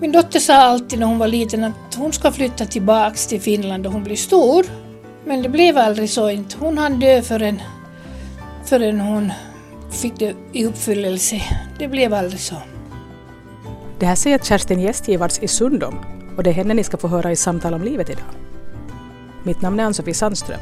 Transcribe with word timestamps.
Min 0.00 0.12
dotter 0.12 0.40
sa 0.40 0.54
alltid 0.54 0.98
när 0.98 1.06
hon 1.06 1.18
var 1.18 1.28
liten 1.28 1.64
att 1.64 1.94
hon 1.96 2.12
ska 2.12 2.32
flytta 2.32 2.66
tillbaks 2.66 3.26
till 3.26 3.40
Finland 3.40 3.84
då 3.84 3.90
hon 3.90 4.04
blir 4.04 4.16
stor. 4.16 4.66
Men 5.24 5.42
det 5.42 5.48
blev 5.48 5.78
aldrig 5.78 6.10
så 6.10 6.30
inte. 6.30 6.56
Hon 6.58 6.78
hann 6.78 7.00
dö 7.00 7.22
förrän, 7.22 7.62
förrän 8.64 9.00
hon 9.00 9.32
fick 9.90 10.18
det 10.18 10.34
i 10.52 10.66
uppfyllelse. 10.66 11.42
Det 11.78 11.88
blev 11.88 12.14
aldrig 12.14 12.40
så. 12.40 12.54
Det 13.98 14.06
här 14.06 14.14
säger 14.14 14.38
Kerstin 14.38 14.80
Gästgivarts 14.80 15.38
i 15.38 15.48
Sundom 15.48 15.98
och 16.36 16.42
det 16.42 16.50
är 16.50 16.54
henne 16.54 16.74
ni 16.74 16.84
ska 16.84 16.96
få 16.96 17.08
höra 17.08 17.32
i 17.32 17.36
Samtal 17.36 17.74
om 17.74 17.82
livet 17.82 18.10
idag. 18.10 18.24
Mitt 19.42 19.62
namn 19.62 19.80
är 19.80 19.84
Ann-Sofie 19.84 20.14
Sandström. 20.14 20.60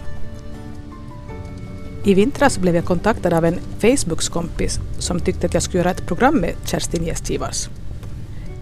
I 2.04 2.14
vintras 2.14 2.58
blev 2.58 2.74
jag 2.74 2.84
kontaktad 2.84 3.32
av 3.32 3.44
en 3.44 3.58
Facebookskompis 3.78 4.78
som 4.98 5.20
tyckte 5.20 5.46
att 5.46 5.54
jag 5.54 5.62
skulle 5.62 5.78
göra 5.78 5.90
ett 5.90 6.06
program 6.06 6.34
med 6.34 6.54
Kerstin 6.64 7.04
Gästgivars. 7.04 7.68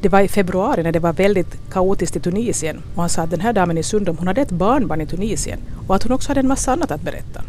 Det 0.03 0.09
var 0.09 0.21
i 0.21 0.29
februari 0.29 0.83
när 0.83 0.93
det 0.93 0.99
var 0.99 1.13
väldigt 1.13 1.71
kaotiskt 1.71 2.17
i 2.17 2.21
Tunisien 2.21 2.83
och 2.95 3.03
han 3.03 3.09
sa 3.09 3.23
att 3.23 3.31
den 3.31 3.41
här 3.41 3.53
damen 3.53 3.79
i 3.79 3.83
Sundom 3.83 4.19
hon 4.19 4.27
hade 4.27 4.41
ett 4.41 4.51
barnbarn 4.51 5.01
i 5.01 5.07
Tunisien 5.07 5.59
och 5.87 5.97
att 5.97 6.03
hon 6.03 6.13
också 6.13 6.31
hade 6.31 6.41
en 6.41 6.49
massa 6.49 6.73
annat 6.73 6.91
att 6.91 7.03
berätta. 7.03 7.43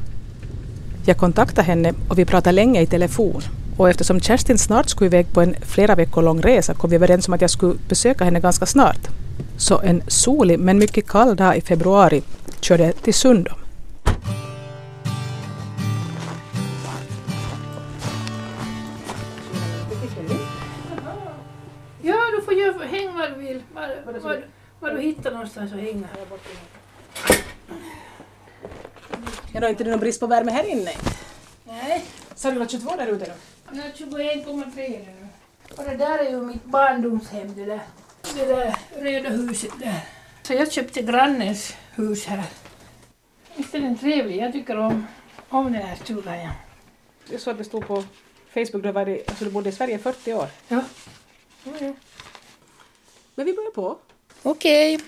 Jag 1.05 1.17
kontaktade 1.17 1.67
henne 1.67 1.93
och 2.09 2.19
vi 2.19 2.25
pratade 2.25 2.51
länge 2.51 2.81
i 2.81 2.85
telefon 2.85 3.41
och 3.77 3.89
eftersom 3.89 4.19
Kerstin 4.19 4.57
snart 4.57 4.89
skulle 4.89 5.07
iväg 5.07 5.33
på 5.33 5.41
en 5.41 5.55
flera 5.61 5.95
veckor 5.95 6.21
lång 6.21 6.41
resa 6.41 6.73
kom 6.73 6.89
vi 6.89 6.95
överens 6.95 7.27
om 7.27 7.33
att 7.33 7.41
jag 7.41 7.49
skulle 7.49 7.75
besöka 7.89 8.23
henne 8.23 8.39
ganska 8.39 8.65
snart. 8.65 9.07
Så 9.57 9.81
en 9.81 10.01
solig 10.07 10.59
men 10.59 10.79
mycket 10.79 11.07
kall 11.07 11.35
dag 11.35 11.57
i 11.57 11.61
februari 11.61 12.21
körde 12.61 12.83
jag 12.83 12.95
till 12.95 13.13
Sundom. 13.13 13.60
Du 22.73 22.79
får 22.79 22.85
göra, 22.85 22.97
häng 22.97 23.13
var 23.17 23.27
du 23.27 23.35
vill. 23.35 23.63
Var, 23.73 24.19
var, 24.21 24.43
var 24.79 24.91
du 24.91 25.01
hittar 25.01 25.31
någonstans 25.31 25.73
att 25.73 25.79
hänga. 25.79 26.07
Är 29.53 29.61
det 29.61 29.69
inte 29.69 29.83
någon 29.83 29.99
brist 29.99 30.19
på 30.19 30.27
värme 30.27 30.51
här 30.51 30.63
inne? 30.63 30.91
Nej, 31.63 32.05
Så 32.35 32.51
det 32.51 32.59
var 32.59 32.65
22 32.65 32.95
där 32.95 33.07
ute 33.07 33.25
då? 33.25 33.31
jag 33.77 33.83
har 33.83 33.89
21,3 33.89 34.89
nu. 34.89 35.27
Och 35.77 35.83
det 35.83 35.95
där 35.95 36.19
är 36.19 36.29
ju 36.29 36.41
mitt 36.41 36.63
barndomshem, 36.65 37.55
det 37.55 37.65
där, 37.65 37.79
det 38.35 38.45
där 38.45 38.75
röda 38.99 39.29
huset 39.29 39.71
där. 39.79 39.99
Så 40.43 40.53
jag 40.53 40.71
köpte 40.71 41.01
grannens 41.01 41.75
hus 41.95 42.25
här. 42.25 42.43
Visst 43.55 43.75
är 43.75 43.79
den 43.79 43.97
trevlig? 43.97 44.37
Jag 44.41 44.51
tycker 44.53 44.77
om, 44.77 45.07
om 45.49 45.73
den 45.73 45.81
här 45.81 45.95
stugan. 45.95 46.39
Ja. 46.39 46.49
Jag 47.31 47.41
såg 47.41 47.51
att 47.51 47.57
det 47.57 47.63
stod 47.63 47.87
på 47.87 48.03
Facebook, 48.53 48.83
du, 48.83 48.91
var 48.91 49.19
alltså 49.27 49.45
du 49.45 49.51
bodde 49.51 49.69
i 49.69 49.71
Sverige 49.71 49.95
i 49.95 49.99
40 49.99 50.33
år. 50.33 50.47
ja. 50.67 50.81
Men 53.35 53.45
vi 53.45 53.53
börjar 53.53 53.71
på. 53.71 53.97
Okej, 54.43 54.99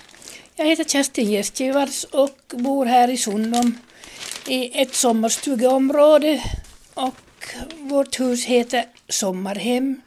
jag 0.56 0.66
heter 0.66 0.84
Kerstin 0.84 1.32
Gästgivars 1.32 2.04
och 2.04 2.40
bor 2.48 2.86
här 2.86 3.10
i 3.10 3.18
Sundom 3.18 3.78
i 4.48 4.82
ett 4.82 4.96
sommarstugeområde 4.96 6.44
och 6.94 7.16
vårt 7.78 8.20
hus 8.20 8.46
heter 8.46 8.86
Sommarhem. 9.10 10.02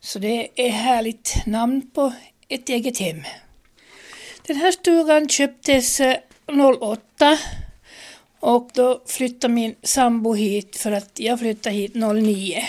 Så 0.00 0.18
det 0.18 0.48
är 0.54 0.70
härligt 0.70 1.46
namn 1.46 1.90
på 1.90 2.12
ett 2.48 2.68
eget 2.68 2.98
hem. 2.98 3.22
Den 4.46 4.56
här 4.56 4.72
stugan 4.72 5.28
köptes 5.28 6.00
eh, 6.00 6.16
08 6.80 7.38
och 8.40 8.70
då 8.74 9.02
flyttade 9.06 9.54
min 9.54 9.74
sambo 9.82 10.34
hit 10.34 10.76
för 10.76 10.92
att 10.92 11.10
jag 11.18 11.38
flyttade 11.38 11.76
hit 11.76 11.94
09. 11.94 12.64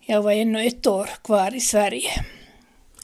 Jag 0.00 0.22
var 0.22 0.32
ännu 0.32 0.66
ett 0.66 0.86
år 0.86 1.10
kvar 1.22 1.54
i 1.54 1.60
Sverige 1.60 2.10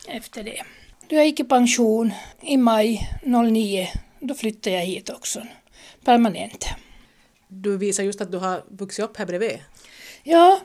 efter 0.09 0.43
det. 0.43 0.63
Då 1.11 1.17
jag 1.17 1.27
gick 1.27 1.41
i 1.41 1.45
pension 1.45 2.13
i 2.41 2.57
maj 2.57 3.11
09, 3.53 3.89
då 4.21 4.35
flyttade 4.35 4.77
jag 4.77 4.83
hit 4.83 5.11
också. 5.11 5.43
Permanent. 6.05 6.65
Du 7.49 7.77
visar 7.77 8.05
just 8.05 8.21
att 8.21 8.33
du 8.33 8.39
har 8.39 8.65
vuxit 8.69 9.05
upp 9.05 9.17
här 9.17 9.27
bredvid. 9.27 9.59
Ja, 10.23 10.61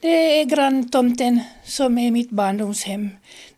det 0.00 0.40
är 0.40 0.44
granntomten 0.44 1.40
som 1.64 1.98
är 1.98 2.10
mitt 2.10 2.30
barndomshem. 2.30 3.10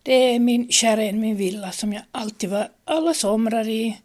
Det 0.03 0.13
är 0.13 0.39
min 0.39 0.71
kärren, 0.71 1.19
min 1.19 1.35
villa 1.35 1.71
som 1.71 1.93
jag 1.93 2.03
alltid 2.11 2.49
var 2.49 2.69
alla 2.85 3.13
somrar 3.13 3.67
i. 3.67 3.97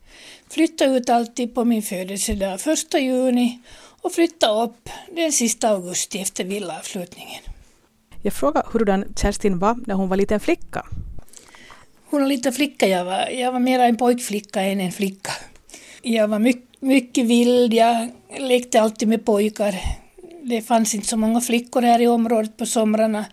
Flyttade 0.50 0.96
ut 0.96 1.10
alltid 1.10 1.54
på 1.54 1.64
min 1.64 1.82
födelsedag, 1.82 2.60
första 2.60 2.98
juni 2.98 3.60
och 4.00 4.12
flyttade 4.12 4.62
upp 4.62 4.88
den 5.16 5.32
sista 5.32 5.68
augusti 5.68 6.18
efter 6.18 6.44
villavslutningen. 6.44 7.42
Jag 8.22 8.32
frågade 8.32 8.66
hurdan 8.72 9.04
Kerstin 9.16 9.58
var 9.58 9.78
när 9.86 9.94
hon 9.94 10.08
var 10.08 10.16
liten 10.16 10.40
flicka. 10.40 10.86
Hon 12.14 12.22
är 12.22 12.26
lite 12.26 12.52
flicka 12.52 12.86
jag 12.86 13.04
var. 13.04 13.28
Jag 13.28 13.52
var 13.52 13.58
mer 13.58 13.78
en 13.78 13.96
pojkflicka 13.96 14.60
än 14.60 14.80
en 14.80 14.92
flicka. 14.92 15.30
Jag 16.02 16.28
var 16.28 16.38
mycket, 16.38 16.82
mycket 16.82 17.26
vild, 17.26 17.74
jag 17.74 18.10
lekte 18.38 18.80
alltid 18.80 19.08
med 19.08 19.24
pojkar. 19.24 19.74
Det 20.42 20.62
fanns 20.62 20.94
inte 20.94 21.06
så 21.06 21.16
många 21.16 21.40
flickor 21.40 21.82
här 21.82 22.00
i 22.00 22.08
området 22.08 22.56
på 22.56 22.66
somrarna. 22.66 23.24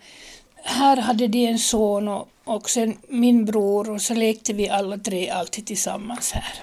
Här 0.64 0.96
hade 0.96 1.28
de 1.28 1.46
en 1.46 1.58
son 1.58 2.08
och, 2.08 2.28
och 2.44 2.70
sen 2.70 2.96
min 3.08 3.44
bror 3.44 3.90
och 3.90 4.00
så 4.00 4.14
lekte 4.14 4.52
vi 4.52 4.68
alla 4.68 4.98
tre 4.98 5.30
alltid 5.30 5.66
tillsammans 5.66 6.32
här. 6.32 6.54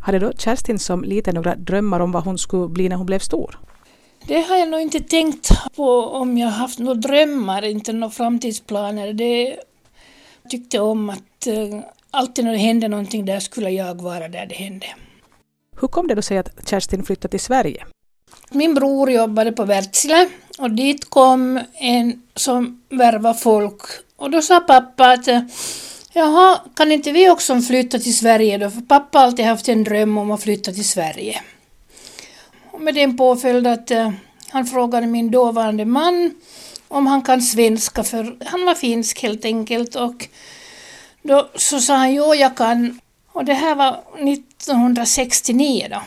Hade 0.00 0.18
då 0.18 0.32
Kerstin 0.32 0.78
som 0.78 1.04
liten 1.04 1.34
några 1.34 1.54
drömmar 1.54 2.00
om 2.00 2.12
vad 2.12 2.24
hon 2.24 2.38
skulle 2.38 2.68
bli 2.68 2.88
när 2.88 2.96
hon 2.96 3.06
blev 3.06 3.18
stor? 3.18 3.58
Det 4.26 4.40
har 4.40 4.56
jag 4.56 4.68
nog 4.68 4.80
inte 4.80 5.00
tänkt 5.00 5.50
på 5.76 6.04
om 6.04 6.38
jag 6.38 6.48
haft 6.48 6.78
några 6.78 6.94
drömmar, 6.94 7.64
inte 7.64 7.92
några 7.92 8.10
framtidsplaner. 8.10 9.12
Det 9.12 9.56
tyckte 10.48 10.80
om 10.80 11.10
att 11.10 11.22
eh, 11.46 11.80
alltid 12.10 12.44
när 12.44 12.52
det 12.52 12.58
hände 12.58 12.88
någonting 12.88 13.24
där 13.24 13.40
skulle 13.40 13.70
jag 13.70 14.02
vara 14.02 14.28
där 14.28 14.46
det 14.46 14.54
hände. 14.54 14.86
Hur 15.80 15.88
kom 15.88 16.08
det 16.08 16.14
då 16.14 16.22
sig 16.22 16.38
att 16.38 16.68
Kerstin 16.70 17.04
flyttade 17.04 17.30
till 17.30 17.40
Sverige? 17.40 17.84
Min 18.50 18.74
bror 18.74 19.10
jobbade 19.10 19.52
på 19.52 19.64
Wärtsilä 19.64 20.28
och 20.58 20.70
dit 20.70 21.10
kom 21.10 21.60
en 21.74 22.22
som 22.34 22.82
värvar 22.88 23.34
folk. 23.34 23.82
Och 24.16 24.30
då 24.30 24.42
sa 24.42 24.60
pappa 24.60 25.12
att 25.12 25.28
eh, 25.28 25.40
jaha, 26.12 26.60
kan 26.76 26.92
inte 26.92 27.12
vi 27.12 27.30
också 27.30 27.60
flytta 27.60 27.98
till 27.98 28.16
Sverige 28.16 28.58
då? 28.58 28.70
För 28.70 28.80
pappa 28.80 29.18
har 29.18 29.24
alltid 29.24 29.44
haft 29.44 29.68
en 29.68 29.84
dröm 29.84 30.18
om 30.18 30.30
att 30.30 30.42
flytta 30.42 30.72
till 30.72 30.88
Sverige. 30.88 31.42
Och 32.70 32.80
med 32.80 32.94
den 32.94 33.16
påföljd 33.16 33.66
att 33.66 33.90
eh, 33.90 34.10
han 34.50 34.66
frågade 34.66 35.06
min 35.06 35.30
dåvarande 35.30 35.84
man 35.84 36.34
om 36.88 37.06
han 37.06 37.22
kan 37.22 37.42
svenska 37.42 38.04
för 38.04 38.36
han 38.44 38.64
var 38.64 38.74
finsk 38.74 39.22
helt 39.22 39.44
enkelt 39.44 39.94
och 39.94 40.28
då 41.28 41.48
så 41.54 41.80
sa 41.80 41.94
han 41.96 42.14
jo 42.14 42.34
jag 42.34 42.56
kan 42.56 43.00
och 43.32 43.44
det 43.44 43.54
här 43.54 43.74
var 43.74 44.00
1969 44.18 45.86
då. 45.90 46.02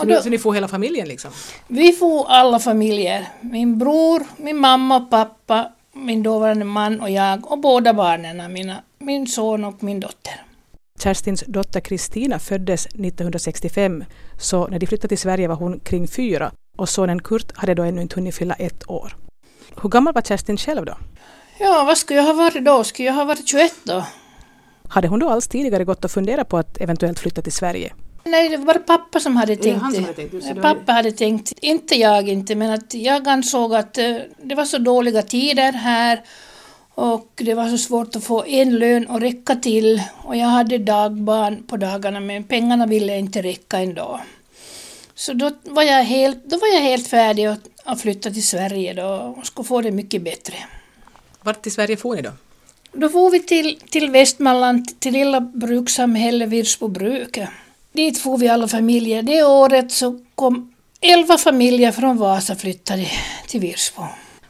Så, 0.00 0.04
då- 0.06 0.20
så 0.22 0.28
ni 0.28 0.38
får 0.38 0.54
hela 0.54 0.68
familjen 0.68 1.08
liksom? 1.08 1.30
vi 1.68 1.92
får 1.92 2.26
alla 2.28 2.58
familjer. 2.58 3.28
Min 3.40 3.78
bror, 3.78 4.26
min 4.36 4.56
mamma 4.56 4.96
och 4.96 5.10
pappa, 5.10 5.72
min 5.92 6.22
dåvarande 6.22 6.64
man 6.64 7.00
och 7.00 7.10
jag 7.10 7.50
och 7.52 7.58
båda 7.58 7.94
barnen, 7.94 8.52
mina, 8.52 8.82
min 8.98 9.26
son 9.26 9.64
och 9.64 9.82
min 9.82 10.00
dotter. 10.00 10.42
Kerstins 11.02 11.44
dotter 11.46 11.80
Kristina 11.80 12.38
föddes 12.38 12.86
1965, 12.86 14.04
så 14.40 14.66
när 14.66 14.78
de 14.78 14.86
flyttade 14.86 15.08
till 15.08 15.18
Sverige 15.18 15.48
var 15.48 15.54
hon 15.56 15.80
kring 15.80 16.08
fyra 16.08 16.52
och 16.76 16.88
sonen 16.88 17.22
Kurt 17.22 17.56
hade 17.56 17.74
då 17.74 17.82
ännu 17.82 18.02
inte 18.02 18.14
hunnit 18.14 18.34
fylla 18.34 18.54
ett 18.54 18.90
år. 18.90 19.16
Hur 19.82 19.88
gammal 19.88 20.14
var 20.14 20.22
Kerstin 20.22 20.56
själv 20.56 20.84
då? 20.84 20.96
Ja, 21.58 21.84
vad 21.86 21.98
skulle 21.98 22.18
jag 22.20 22.26
ha 22.26 22.32
varit 22.32 22.64
då? 22.64 22.84
Skulle 22.84 23.06
jag 23.08 23.14
ha 23.14 23.24
varit 23.24 23.48
21 23.48 23.72
då? 23.84 24.04
Hade 24.88 25.08
hon 25.08 25.18
då 25.18 25.28
alls 25.28 25.48
tidigare 25.48 25.84
gått 25.84 26.04
och 26.04 26.10
funderat 26.10 26.48
på 26.48 26.58
att 26.58 26.80
eventuellt 26.80 27.18
flytta 27.18 27.42
till 27.42 27.52
Sverige? 27.52 27.92
Nej, 28.24 28.48
det 28.48 28.56
var 28.56 28.74
pappa 28.74 29.20
som 29.20 29.36
hade 29.36 29.56
tänkt 29.56 29.82
han 29.82 29.92
som 29.92 30.02
det. 30.02 30.08
hade 30.08 30.28
tänkt 30.28 30.62
Pappa 30.62 30.92
hade 30.92 31.12
tänkt, 31.12 31.52
inte 31.60 31.94
jag 31.94 32.28
inte, 32.28 32.54
men 32.54 32.70
att 32.70 32.94
jag 32.94 33.28
ansåg 33.28 33.74
att 33.74 33.98
eh, 33.98 34.16
det 34.42 34.54
var 34.54 34.64
så 34.64 34.78
dåliga 34.78 35.22
tider 35.22 35.72
här 35.72 36.22
och 36.94 37.32
det 37.34 37.54
var 37.54 37.68
så 37.68 37.78
svårt 37.78 38.16
att 38.16 38.24
få 38.24 38.44
en 38.44 38.78
lön 38.78 39.06
att 39.08 39.22
räcka 39.22 39.54
till 39.54 40.02
och 40.24 40.36
jag 40.36 40.46
hade 40.46 40.78
dagbarn 40.78 41.62
på 41.62 41.76
dagarna 41.76 42.20
men 42.20 42.44
pengarna 42.44 42.86
ville 42.86 43.18
inte 43.18 43.42
räcka 43.42 43.78
ändå. 43.78 44.20
Så 45.14 45.32
då 45.32 45.50
var 45.62 45.82
jag 45.82 46.04
helt, 46.04 46.44
då 46.44 46.58
var 46.58 46.68
jag 46.68 46.80
helt 46.80 47.08
färdig 47.08 47.46
att, 47.46 47.60
att 47.84 48.00
flytta 48.00 48.30
till 48.30 48.46
Sverige 48.46 48.94
då 48.94 49.34
och 49.38 49.46
skulle 49.46 49.66
få 49.66 49.80
det 49.80 49.90
mycket 49.90 50.22
bättre. 50.22 50.54
Vart 51.42 51.66
i 51.66 51.70
Sverige 51.70 51.96
får 51.96 52.16
ni 52.16 52.22
då? 52.22 52.30
Då 52.98 53.08
får 53.08 53.30
vi 53.30 53.40
till, 53.42 53.80
till 53.90 54.10
Västmanland, 54.10 55.00
till 55.00 55.12
lilla 55.12 55.40
brukssamhället 55.40 56.48
Virsbo 56.48 56.88
bruk. 56.88 57.38
Dit 57.92 58.18
får 58.18 58.38
vi 58.38 58.48
alla 58.48 58.68
familjer. 58.68 59.22
Det 59.22 59.42
året 59.42 59.92
så 59.92 60.20
kom 60.34 60.72
elva 61.00 61.38
familjer 61.38 61.92
från 61.92 62.16
Vasa 62.16 62.56
flyttade 62.56 63.06
till 63.48 63.60
Virsbo. 63.60 64.02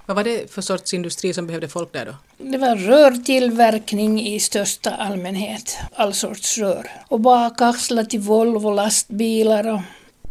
Vad 0.07 0.17
var 0.17 0.25
det 0.25 0.53
för 0.53 0.63
sorts 0.63 0.95
industri 0.95 1.35
som 1.35 1.47
behövde 1.47 1.69
folk 1.69 1.93
där 1.93 2.07
då? 2.07 2.15
Det 2.39 2.59
var 2.59 2.77
rörtillverkning 2.77 4.27
i 4.27 4.41
största 4.41 4.91
allmänhet, 4.91 5.79
all 5.95 6.15
sorts 6.15 6.59
rör. 6.59 6.91
Och 7.09 7.21
bakaxlar 7.21 8.05
till 8.05 8.21
Volvo, 8.21 8.71
lastbilar 8.71 9.73
och 9.73 9.81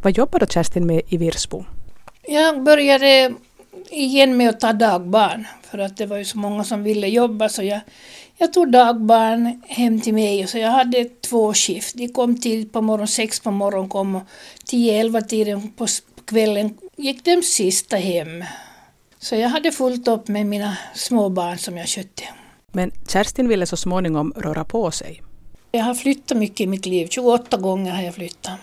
Vad 0.02 0.18
jobbar 0.18 0.40
då 0.40 0.46
Kerstin 0.46 0.86
med 0.86 1.02
i 1.10 1.18
Virsbo? 1.18 1.66
Jag 2.28 2.64
började 2.64 3.34
igen 3.96 4.38
med 4.38 4.50
att 4.50 4.60
ta 4.60 4.74
dagbarn 4.74 5.48
för 5.62 5.78
att 5.78 5.98
det 5.98 6.06
var 6.06 6.18
ju 6.18 6.26
så 6.26 6.38
många 6.38 6.64
som 6.64 6.84
ville 6.84 7.08
jobba 7.08 7.50
så 7.50 7.64
jag, 7.64 7.80
jag 8.38 8.54
tog 8.54 8.72
dagbarn 8.72 9.62
hem 9.68 10.02
till 10.02 10.14
mig, 10.14 10.48
så 10.48 10.58
jag 10.58 10.72
hade 10.72 11.06
två 11.06 11.54
skift. 11.54 11.96
De 11.96 12.08
kom 12.08 12.42
till 12.42 12.70
på 12.70 12.82
morgon, 12.82 13.08
sex 13.08 13.40
på 13.40 13.52
morgonen 13.52 13.90
kom 13.90 14.16
och 14.16 14.24
tio, 14.66 15.00
elva 15.00 15.22
tiden 15.22 15.72
på 15.72 15.88
kvällen 16.26 16.78
gick 16.96 17.26
de 17.26 17.42
sista 17.42 17.98
hem. 17.98 18.44
Så 19.20 19.36
jag 19.36 19.50
hade 19.50 19.72
fullt 19.72 20.08
upp 20.08 20.28
med 20.28 20.46
mina 20.46 20.78
små 20.94 21.30
barn 21.30 21.58
som 21.58 21.78
jag 21.78 21.88
skötte. 21.88 22.24
Men 22.72 22.92
Kerstin 23.08 23.48
ville 23.48 23.66
så 23.66 23.78
småningom 23.78 24.34
röra 24.36 24.66
på 24.66 24.92
sig. 24.92 25.22
Jag 25.72 25.84
har 25.84 25.94
flyttat 25.94 26.38
mycket 26.38 26.62
i 26.62 26.68
mitt 26.68 26.86
liv. 26.86 27.08
28 27.12 27.58
gånger 27.58 27.92
har 27.92 28.02
jag 28.02 28.16
flyttat. 28.16 28.60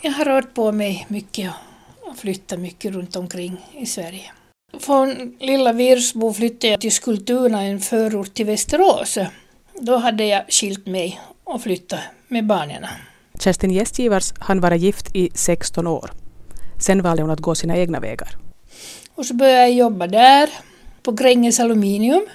Jag 0.00 0.12
har 0.12 0.24
rört 0.24 0.54
på 0.54 0.72
mig 0.72 1.06
mycket 1.08 1.52
och 2.00 2.16
flyttat 2.16 2.58
mycket 2.58 2.92
runt 2.92 3.16
omkring 3.16 3.56
i 3.72 3.86
Sverige. 3.86 4.32
Från 4.78 5.36
lilla 5.40 5.72
Virsbo 5.72 6.32
flyttade 6.32 6.70
jag 6.70 6.80
till 6.80 6.92
Skultuna, 6.92 7.62
en 7.62 7.80
förort 7.80 8.34
till 8.34 8.46
Västerås. 8.46 9.18
Då 9.80 9.96
hade 9.96 10.24
jag 10.24 10.44
skilt 10.48 10.86
mig 10.86 11.20
och 11.44 11.62
flyttat 11.62 12.00
med 12.28 12.46
barnen. 12.46 12.86
Kerstin 13.40 13.70
Gästgivars 13.70 14.32
hann 14.38 14.60
vara 14.60 14.76
gift 14.76 15.16
i 15.16 15.30
16 15.34 15.86
år. 15.86 16.10
Sen 16.80 17.02
valde 17.02 17.22
hon 17.22 17.30
att 17.30 17.40
gå 17.40 17.54
sina 17.54 17.76
egna 17.76 18.00
vägar. 18.00 18.28
Och 19.14 19.26
så 19.26 19.34
började 19.34 19.60
jag 19.60 19.72
jobba 19.72 20.06
där, 20.06 20.50
på 21.02 21.12
Gränges 21.12 21.60
Aluminium. 21.60 22.26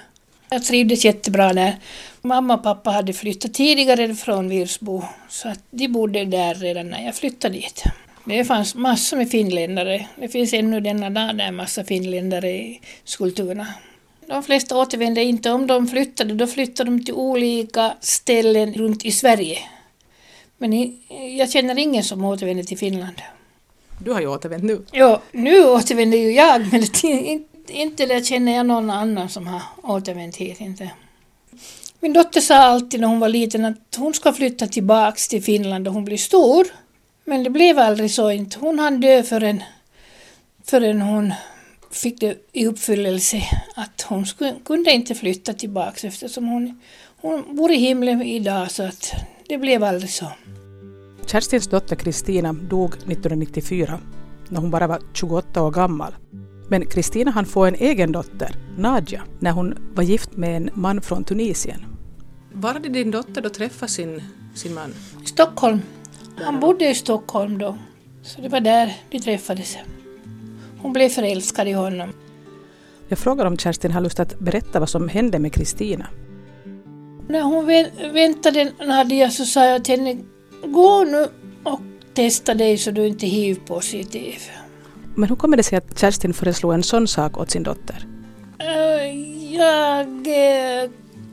Jag 0.50 0.64
trivdes 0.64 1.04
jättebra 1.04 1.52
där. 1.52 1.78
Mamma 2.22 2.54
och 2.54 2.62
pappa 2.62 2.90
hade 2.90 3.12
flyttat 3.12 3.54
tidigare 3.54 4.14
från 4.14 4.48
Virsbo, 4.48 5.02
så 5.28 5.48
att 5.48 5.60
de 5.70 5.88
bodde 5.88 6.24
där 6.24 6.54
redan 6.54 6.90
när 6.90 7.04
jag 7.04 7.14
flyttade 7.14 7.54
dit. 7.54 7.84
Det 8.24 8.44
fanns 8.44 8.74
massor 8.74 9.16
med 9.16 9.30
finländare. 9.30 10.06
Det 10.16 10.28
finns 10.28 10.52
ännu 10.52 10.80
denna 10.80 11.10
dag 11.10 11.36
där 11.36 11.44
en 11.44 11.56
massa 11.56 11.84
finländare 11.84 12.50
i 12.50 12.80
Skultuna. 13.04 13.66
De 14.26 14.42
flesta 14.42 14.76
återvände 14.76 15.22
inte. 15.22 15.50
Om 15.50 15.66
de 15.66 15.88
flyttade, 15.88 16.34
då 16.34 16.46
flyttade 16.46 16.90
de 16.90 17.04
till 17.04 17.14
olika 17.14 17.94
ställen 18.00 18.74
runt 18.74 19.04
i 19.04 19.12
Sverige. 19.12 19.58
Men 20.58 20.98
jag 21.38 21.50
känner 21.50 21.78
ingen 21.78 22.04
som 22.04 22.24
återvänder 22.24 22.64
till 22.64 22.78
Finland. 22.78 23.22
Du 23.98 24.12
har 24.12 24.20
ju 24.20 24.26
återvänt 24.26 24.64
nu. 24.64 24.82
Ja, 24.92 25.22
nu 25.32 25.64
återvänder 25.64 26.18
ju 26.18 26.32
jag, 26.32 26.60
men 26.72 26.82
inte 27.68 28.06
det 28.06 28.26
känner 28.26 28.56
jag 28.56 28.66
någon 28.66 28.90
annan 28.90 29.28
som 29.28 29.46
har 29.46 29.62
återvänt 29.82 30.36
hit. 30.36 30.60
Inte. 30.60 30.90
Min 32.00 32.12
dotter 32.12 32.40
sa 32.40 32.54
alltid 32.54 33.00
när 33.00 33.08
hon 33.08 33.20
var 33.20 33.28
liten 33.28 33.64
att 33.64 33.96
hon 33.96 34.14
ska 34.14 34.32
flytta 34.32 34.66
tillbaks 34.66 35.28
till 35.28 35.42
Finland 35.42 35.88
och 35.88 35.94
hon 35.94 36.04
blir 36.04 36.16
stor. 36.16 36.66
Men 37.24 37.42
det 37.42 37.50
blev 37.50 37.78
aldrig 37.78 38.10
så 38.10 38.30
inte. 38.30 38.58
Hon 38.58 38.78
hann 38.78 39.00
dö 39.00 39.22
förrän, 39.22 39.62
förrän 40.64 41.00
hon 41.00 41.32
fick 41.90 42.20
det 42.20 42.38
i 42.52 42.66
uppfyllelse 42.66 43.42
att 43.74 44.02
hon 44.02 44.26
skulle, 44.26 44.54
kunde 44.64 44.92
inte 44.92 45.14
flytta 45.14 45.52
tillbaks 45.52 46.04
eftersom 46.04 46.48
hon, 46.48 46.80
hon 47.20 47.56
bor 47.56 47.72
i 47.72 47.76
himlen 47.76 48.22
idag 48.22 48.70
så 48.70 48.82
att 48.82 49.12
det 49.48 49.58
blev 49.58 49.84
aldrig 49.84 50.10
så. 50.10 50.26
Kerstins 51.26 51.66
dotter 51.66 51.96
Kristina 51.96 52.52
dog 52.52 52.94
1994 52.94 54.00
när 54.48 54.60
hon 54.60 54.70
bara 54.70 54.86
var 54.86 55.02
28 55.12 55.62
år 55.62 55.70
gammal. 55.70 56.14
Men 56.68 56.86
Kristina 56.86 57.30
hann 57.30 57.46
få 57.46 57.64
en 57.64 57.74
egen 57.74 58.12
dotter, 58.12 58.56
Nadja, 58.78 59.22
när 59.40 59.50
hon 59.50 59.74
var 59.94 60.02
gift 60.02 60.36
med 60.36 60.56
en 60.56 60.70
man 60.74 61.00
från 61.00 61.24
Tunisien. 61.24 61.84
Var 62.52 62.72
hade 62.72 62.88
din 62.88 63.10
dotter 63.10 63.42
då 63.42 63.48
träffat 63.48 63.90
sin, 63.90 64.22
sin 64.54 64.74
man? 64.74 64.94
Stockholm. 65.24 65.80
Han 66.36 66.60
bodde 66.60 66.90
i 66.90 66.94
Stockholm 66.94 67.58
då. 67.58 67.78
Så 68.22 68.40
det 68.40 68.48
var 68.48 68.60
där 68.60 68.96
vi 69.10 69.20
träffades. 69.20 69.76
Hon 70.78 70.92
blev 70.92 71.08
förälskad 71.08 71.68
i 71.68 71.72
honom. 71.72 72.12
Jag 73.08 73.18
frågar 73.18 73.46
om 73.46 73.58
Kerstin 73.58 73.90
har 73.90 74.00
lust 74.00 74.20
att 74.20 74.38
berätta 74.38 74.80
vad 74.80 74.88
som 74.88 75.08
hände 75.08 75.38
med 75.38 75.52
Kristina. 75.52 76.06
När 77.28 77.42
hon 77.42 77.66
väntade 78.12 78.72
Nadja 78.86 79.30
så 79.30 79.44
sa 79.44 79.64
jag 79.64 79.84
till 79.84 80.00
henne, 80.00 80.20
gå 80.66 81.04
nu 81.04 81.28
och 81.62 81.80
testa 82.14 82.54
dig 82.54 82.78
så 82.78 82.90
du 82.90 83.06
inte 83.06 83.26
är 83.26 83.30
hiv-positiv. 83.30 84.40
Men 85.14 85.28
hur 85.28 85.36
kommer 85.36 85.56
det 85.56 85.62
sig 85.62 85.78
att 85.78 85.98
Kerstin 85.98 86.34
föreslog 86.34 86.74
en 86.74 86.82
sån 86.82 87.08
sak 87.08 87.38
åt 87.38 87.50
sin 87.50 87.62
dotter? 87.62 88.06
Eh, 88.58 89.20
jag 89.54 90.08
eh, 90.26 90.90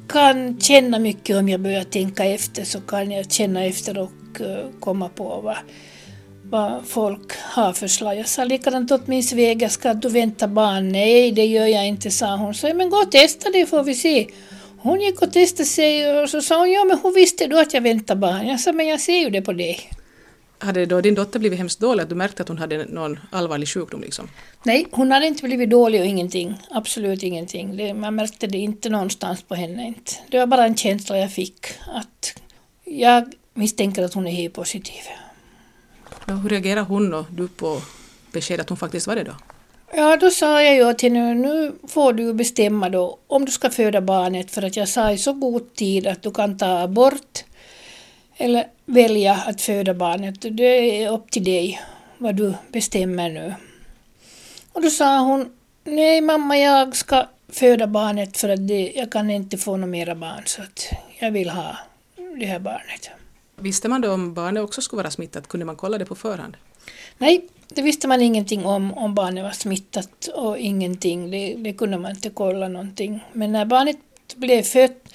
kan 0.08 0.60
känna 0.60 1.00
mycket 1.00 1.38
om 1.38 1.50
jag 1.50 1.62
börjar 1.62 1.84
tänka 1.84 2.26
efter 2.26 2.64
så 2.64 2.82
kan 2.82 3.12
jag 3.12 3.32
känna 3.32 3.66
efter 3.66 3.98
och 3.98 4.12
komma 4.80 5.10
på 5.10 5.42
vad, 5.42 5.58
vad 6.44 6.88
folk 6.88 7.32
har 7.38 7.74
för 7.74 7.88
slag. 7.88 8.18
Jag 8.18 8.28
sa 8.28 8.44
likadant 8.44 8.92
åt 8.92 9.08
min 9.08 9.24
svägerska, 9.24 9.70
ska 9.70 9.94
du 9.94 10.10
vänta 10.10 10.48
barn? 10.48 10.90
Nej, 10.90 11.32
det 11.32 11.46
gör 11.46 11.66
jag 11.66 11.88
inte, 11.88 12.12
sa 12.12 12.36
hon. 12.36 12.54
Så 12.54 12.74
men 12.74 12.90
gå 12.90 12.98
och 12.98 13.12
testa 13.12 13.50
det 13.50 13.66
får 13.66 13.84
vi 13.84 13.96
se. 13.96 14.28
Hon 14.82 15.02
gick 15.02 15.22
och 15.22 15.34
testade 15.34 15.66
sig 15.66 16.22
och 16.22 16.30
så 16.30 16.42
sa 16.42 16.60
hon, 16.60 16.72
ja 16.72 16.84
men 16.84 17.00
hur 17.04 17.16
visste 17.16 17.48
du 17.48 17.60
att 17.60 17.74
jag 17.74 17.82
väntar 17.82 18.16
barn? 18.16 18.48
Jag 18.48 18.60
sa, 18.60 18.72
men 18.72 18.88
jag 18.88 19.02
ser 19.02 19.18
ju 19.18 19.30
det 19.30 19.42
på 19.42 19.54
dig. 19.54 19.90
Hade 20.62 20.86
då 20.86 21.02
din 21.02 21.16
dotter 21.16 21.40
blivit 21.40 21.60
hemskt 21.60 21.80
dålig, 21.80 22.04
att 22.04 22.10
du 22.10 22.16
märkte 22.16 22.44
att 22.44 22.50
hon 22.50 22.58
hade 22.58 22.86
någon 22.86 23.20
allvarlig 23.32 23.68
sjukdom? 23.68 24.02
Liksom? 24.02 24.30
Nej, 24.64 24.88
hon 24.92 25.12
hade 25.12 25.28
inte 25.28 25.44
blivit 25.44 25.70
dålig 25.70 26.02
och 26.02 26.08
ingenting. 26.08 26.54
Absolut 26.72 27.24
ingenting. 27.24 27.78
Det, 27.78 27.94
man 27.94 28.16
märkte 28.16 28.48
det 28.48 28.58
inte 28.58 28.90
någonstans 28.90 29.44
på 29.44 29.56
henne. 29.56 29.88
Inte. 29.88 30.12
Det 30.30 30.40
var 30.40 30.48
bara 30.48 30.66
en 30.66 30.76
känsla 30.76 31.18
jag 31.18 31.32
fick 31.32 31.66
att 31.96 32.42
jag 32.86 33.34
misstänker 33.60 34.04
att 34.04 34.14
hon 34.14 34.28
är 34.28 34.32
HIV-positiv. 34.32 35.02
Ja, 36.28 36.34
hur 36.34 36.50
reagerade 36.50 36.82
hon 36.82 37.14
och 37.14 37.26
du 37.32 37.48
på 37.48 37.82
beskedet 38.32 38.64
att 38.64 38.70
hon 38.70 38.78
faktiskt 38.78 39.08
var 39.08 39.16
det 39.16 39.24
då? 39.24 39.36
Ja, 39.94 40.18
då 40.18 40.32
sa 40.32 40.64
jag 40.64 40.76
ju 40.76 40.94
till 40.94 41.14
henne, 41.16 41.34
nu 41.34 41.72
får 41.88 42.14
du 42.14 42.34
bestämma 42.34 42.90
då 42.90 43.18
om 43.28 43.46
du 43.46 43.52
ska 43.52 43.70
föda 43.70 44.02
barnet 44.02 44.52
för 44.52 44.62
att 44.62 44.76
jag 44.76 44.88
sa 44.88 45.12
i 45.12 45.18
så 45.18 45.34
god 45.34 45.76
tid 45.76 46.08
att 46.08 46.22
du 46.22 46.32
kan 46.32 46.58
ta 46.58 46.80
abort 46.80 47.44
eller 48.38 48.68
välja 48.86 49.34
att 49.34 49.62
föda 49.62 49.94
barnet. 49.94 50.58
Det 50.58 51.04
är 51.04 51.12
upp 51.12 51.32
till 51.32 51.44
dig 51.44 51.82
vad 52.18 52.36
du 52.36 52.54
bestämmer 52.72 53.30
nu. 53.30 53.54
Och 54.74 54.82
då 54.82 54.90
sa 54.90 55.20
hon, 55.20 55.50
nej 55.84 56.22
mamma 56.22 56.58
jag 56.58 56.96
ska 56.96 57.28
föda 57.50 57.88
barnet 57.88 58.38
för 58.38 58.50
att 58.50 58.68
det, 58.68 58.92
jag 58.96 59.12
kan 59.12 59.30
inte 59.30 59.58
få 59.58 59.78
några 59.78 59.92
mera 59.92 60.16
barn 60.16 60.44
så 60.46 60.62
att 60.62 60.90
jag 61.20 61.32
vill 61.32 61.50
ha 61.50 61.78
det 62.40 62.46
här 62.46 62.60
barnet. 62.60 63.10
Visste 63.62 63.90
man 63.90 64.02
då 64.02 64.12
om 64.12 64.34
barnet 64.34 64.64
också 64.64 64.82
skulle 64.82 65.04
vara 65.04 65.12
smittat? 65.12 65.48
Kunde 65.48 65.66
man 65.66 65.76
kolla 65.76 65.98
det 65.98 66.06
på 66.06 66.16
förhand? 66.16 66.58
Nej, 67.18 67.48
det 67.68 67.82
visste 67.82 68.08
man 68.08 68.22
ingenting 68.22 68.66
om, 68.66 68.94
om 68.94 69.16
barnet 69.16 69.44
var 69.44 69.52
smittat 69.52 70.28
och 70.36 70.58
ingenting. 70.58 71.32
Det, 71.32 71.54
det 71.54 71.74
kunde 71.74 71.98
man 71.98 72.12
inte 72.12 72.30
kolla 72.30 72.68
någonting. 72.68 73.20
Men 73.34 73.52
när 73.52 73.66
barnet 73.66 73.98
blev 74.36 74.64
fött, 74.64 75.14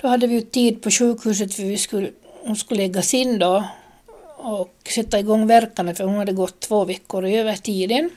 då 0.00 0.08
hade 0.08 0.26
vi 0.26 0.34
ju 0.34 0.40
tid 0.40 0.82
på 0.82 0.90
sjukhuset 0.90 1.54
för 1.54 1.62
vi 1.62 1.78
skulle, 1.78 2.10
hon 2.42 2.56
skulle 2.56 2.82
läggas 2.82 3.14
in 3.14 3.38
då 3.38 3.64
och 4.36 4.74
sätta 4.94 5.18
igång 5.18 5.46
verkarna 5.46 5.94
för 5.94 6.04
hon 6.04 6.16
hade 6.16 6.32
gått 6.32 6.60
två 6.60 6.84
veckor 6.84 7.24
över 7.24 7.56
tiden. 7.56 8.10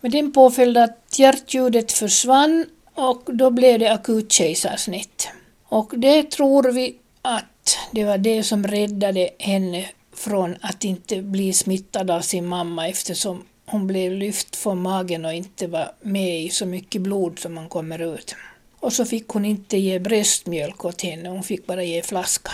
Med 0.00 0.12
den 0.12 0.32
påföljd 0.32 0.78
att 0.78 1.18
hjärtljudet 1.18 1.92
försvann 1.92 2.66
och 2.94 3.22
då 3.26 3.50
blev 3.50 3.78
det 3.78 3.92
akut 3.92 4.32
kejsarsnitt. 4.32 5.28
Och 5.68 5.92
det 5.96 6.30
tror 6.30 6.72
vi 6.72 6.96
att 7.22 7.44
det 7.92 8.04
var 8.04 8.18
det 8.18 8.42
som 8.42 8.66
räddade 8.66 9.30
henne 9.38 9.86
från 10.12 10.56
att 10.60 10.84
inte 10.84 11.22
bli 11.22 11.52
smittad 11.52 12.10
av 12.10 12.20
sin 12.20 12.46
mamma 12.46 12.88
eftersom 12.88 13.44
hon 13.66 13.86
blev 13.86 14.12
lyft 14.12 14.56
från 14.56 14.82
magen 14.82 15.24
och 15.24 15.32
inte 15.32 15.66
var 15.66 15.92
med 16.00 16.42
i 16.42 16.48
så 16.48 16.66
mycket 16.66 17.02
blod 17.02 17.38
som 17.38 17.54
man 17.54 17.68
kommer 17.68 18.14
ut. 18.14 18.34
Och 18.80 18.92
så 18.92 19.04
fick 19.04 19.28
hon 19.28 19.44
inte 19.44 19.76
ge 19.76 19.98
bröstmjölk 19.98 20.84
åt 20.84 21.02
henne, 21.02 21.28
hon 21.28 21.42
fick 21.42 21.66
bara 21.66 21.84
ge 21.84 22.02
flaska. 22.02 22.50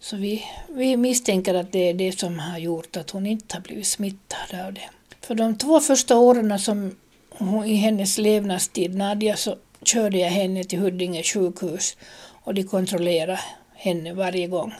Så 0.00 0.16
vi, 0.16 0.44
vi 0.68 0.96
misstänker 0.96 1.54
att 1.54 1.72
det 1.72 1.88
är 1.88 1.94
det 1.94 2.18
som 2.18 2.38
har 2.38 2.58
gjort 2.58 2.96
att 2.96 3.10
hon 3.10 3.26
inte 3.26 3.56
har 3.56 3.62
blivit 3.62 3.86
smittad 3.86 4.60
av 4.66 4.72
det. 4.72 4.90
För 5.20 5.34
de 5.34 5.58
två 5.58 5.80
första 5.80 6.16
åren 6.16 6.58
som 6.58 6.96
hon, 7.30 7.64
i 7.64 7.74
hennes 7.74 8.18
levnadstid, 8.18 8.94
Nadja, 8.94 9.36
så 9.36 9.56
körde 9.82 10.18
jag 10.18 10.30
henne 10.30 10.64
till 10.64 10.78
Huddinge 10.78 11.22
sjukhus 11.22 11.96
och 12.42 12.54
de 12.54 12.64
kontrollerade 12.64 13.40
henne 13.84 14.12
varje 14.12 14.46
gång. 14.46 14.74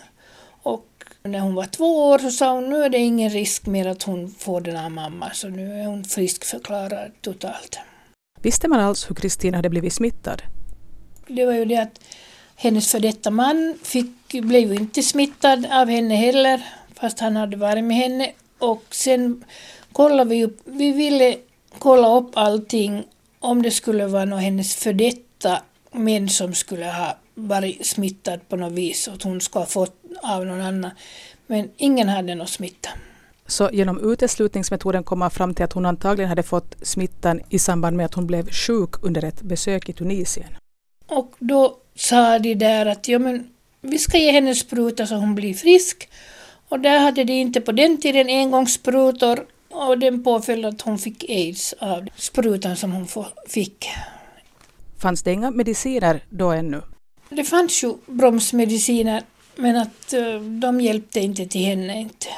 Och 0.62 0.86
när 1.22 1.40
hon 1.40 1.54
var 1.54 1.66
två 1.66 2.08
år 2.08 2.18
så 2.18 2.30
sa 2.30 2.54
hon 2.54 2.70
nu 2.70 2.84
är 2.84 2.88
det 2.88 2.98
ingen 2.98 3.30
risk 3.30 3.66
mer 3.66 3.86
att 3.86 4.02
hon 4.02 4.34
får 4.38 4.60
den 4.60 4.76
här 4.76 4.88
mamma 4.88 5.30
så 5.30 5.48
nu 5.48 5.80
är 5.80 5.86
hon 5.86 6.04
friskförklarad 6.04 7.12
totalt. 7.20 7.78
Visste 8.42 8.68
man 8.68 8.80
alls 8.80 9.10
hur 9.10 9.14
Kristina 9.14 9.58
hade 9.58 9.70
blivit 9.70 9.92
smittad? 9.92 10.42
Det 11.26 11.46
var 11.46 11.52
ju 11.52 11.64
det 11.64 11.76
att 11.76 12.00
hennes 12.56 12.90
för 12.90 13.00
detta 13.00 13.30
man 13.30 13.78
fick, 13.82 14.32
blev 14.32 14.72
ju 14.72 14.74
inte 14.74 15.02
smittad 15.02 15.66
av 15.66 15.88
henne 15.88 16.14
heller 16.14 16.62
fast 16.94 17.20
han 17.20 17.36
hade 17.36 17.56
varit 17.56 17.84
med 17.84 17.96
henne 17.96 18.32
och 18.58 18.84
sen 18.90 19.44
kollade 19.92 20.30
vi 20.30 20.44
upp, 20.44 20.60
vi 20.64 20.92
ville 20.92 21.36
kolla 21.78 22.16
upp 22.16 22.30
allting 22.34 23.04
om 23.40 23.62
det 23.62 23.70
skulle 23.70 24.06
vara 24.06 24.24
någon 24.24 24.38
hennes 24.38 24.76
för 24.76 24.92
detta 24.92 25.62
män 25.92 26.28
som 26.28 26.54
skulle 26.54 26.86
ha 26.86 27.16
varit 27.34 27.86
smittad 27.86 28.48
på 28.48 28.56
något 28.56 28.72
vis 28.72 29.08
och 29.08 29.14
att 29.14 29.22
hon 29.22 29.40
skulle 29.40 29.62
ha 29.62 29.66
fått 29.66 29.96
av 30.22 30.46
någon 30.46 30.60
annan. 30.60 30.90
Men 31.46 31.70
ingen 31.76 32.08
hade 32.08 32.34
någon 32.34 32.46
smitta. 32.46 32.88
Så 33.46 33.70
genom 33.72 34.12
uteslutningsmetoden 34.12 35.04
kom 35.04 35.18
man 35.18 35.30
fram 35.30 35.54
till 35.54 35.64
att 35.64 35.72
hon 35.72 35.86
antagligen 35.86 36.28
hade 36.28 36.42
fått 36.42 36.76
smittan 36.82 37.40
i 37.48 37.58
samband 37.58 37.96
med 37.96 38.06
att 38.06 38.14
hon 38.14 38.26
blev 38.26 38.50
sjuk 38.50 38.90
under 39.02 39.24
ett 39.24 39.42
besök 39.42 39.88
i 39.88 39.92
Tunisien. 39.92 40.48
Och 41.06 41.32
då 41.38 41.76
sa 41.94 42.38
de 42.38 42.54
där 42.54 42.86
att 42.86 43.08
ja, 43.08 43.18
men 43.18 43.48
vi 43.80 43.98
ska 43.98 44.18
ge 44.18 44.32
henne 44.32 44.54
spruta 44.54 45.06
så 45.06 45.14
hon 45.14 45.34
blir 45.34 45.54
frisk. 45.54 46.08
Och 46.68 46.80
där 46.80 46.98
hade 46.98 47.24
de 47.24 47.32
inte 47.32 47.60
på 47.60 47.72
den 47.72 48.00
tiden 48.00 48.28
engångssprutor 48.28 49.46
och 49.70 49.98
den 49.98 50.24
påföljde 50.24 50.68
att 50.68 50.80
hon 50.80 50.98
fick 50.98 51.24
aids 51.30 51.74
av 51.78 52.08
sprutan 52.16 52.76
som 52.76 52.92
hon 52.92 53.06
fick. 53.48 53.88
Fanns 54.98 55.22
det 55.22 55.32
inga 55.32 55.50
mediciner 55.50 56.20
då 56.30 56.50
ännu? 56.50 56.82
Det 57.28 57.44
fanns 57.44 57.84
ju 57.84 57.94
bromsmediciner 58.06 59.22
men 59.56 59.76
att 59.76 60.12
eh, 60.12 60.40
de 60.40 60.80
hjälpte 60.80 61.20
inte 61.20 61.46
till 61.46 61.64
henne. 61.64 62.00
Inte. 62.00 62.28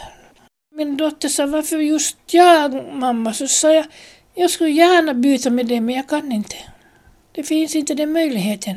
Min 0.75 0.97
dotter 0.97 1.29
sa 1.29 1.47
varför 1.47 1.79
just 1.79 2.17
jag 2.27 2.95
mamma? 2.95 3.33
Så 3.33 3.49
sa 3.49 3.73
jag 3.73 3.87
jag 4.39 4.51
skulle 4.51 4.71
gärna 4.71 5.15
byta 5.15 5.51
med 5.51 5.67
det 5.67 5.81
men 5.81 5.95
jag 5.95 6.09
kan 6.09 6.33
inte. 6.33 6.57
Det 7.33 7.43
finns 7.43 7.77
inte 7.77 7.95
den 7.95 8.13
möjligheten. 8.13 8.77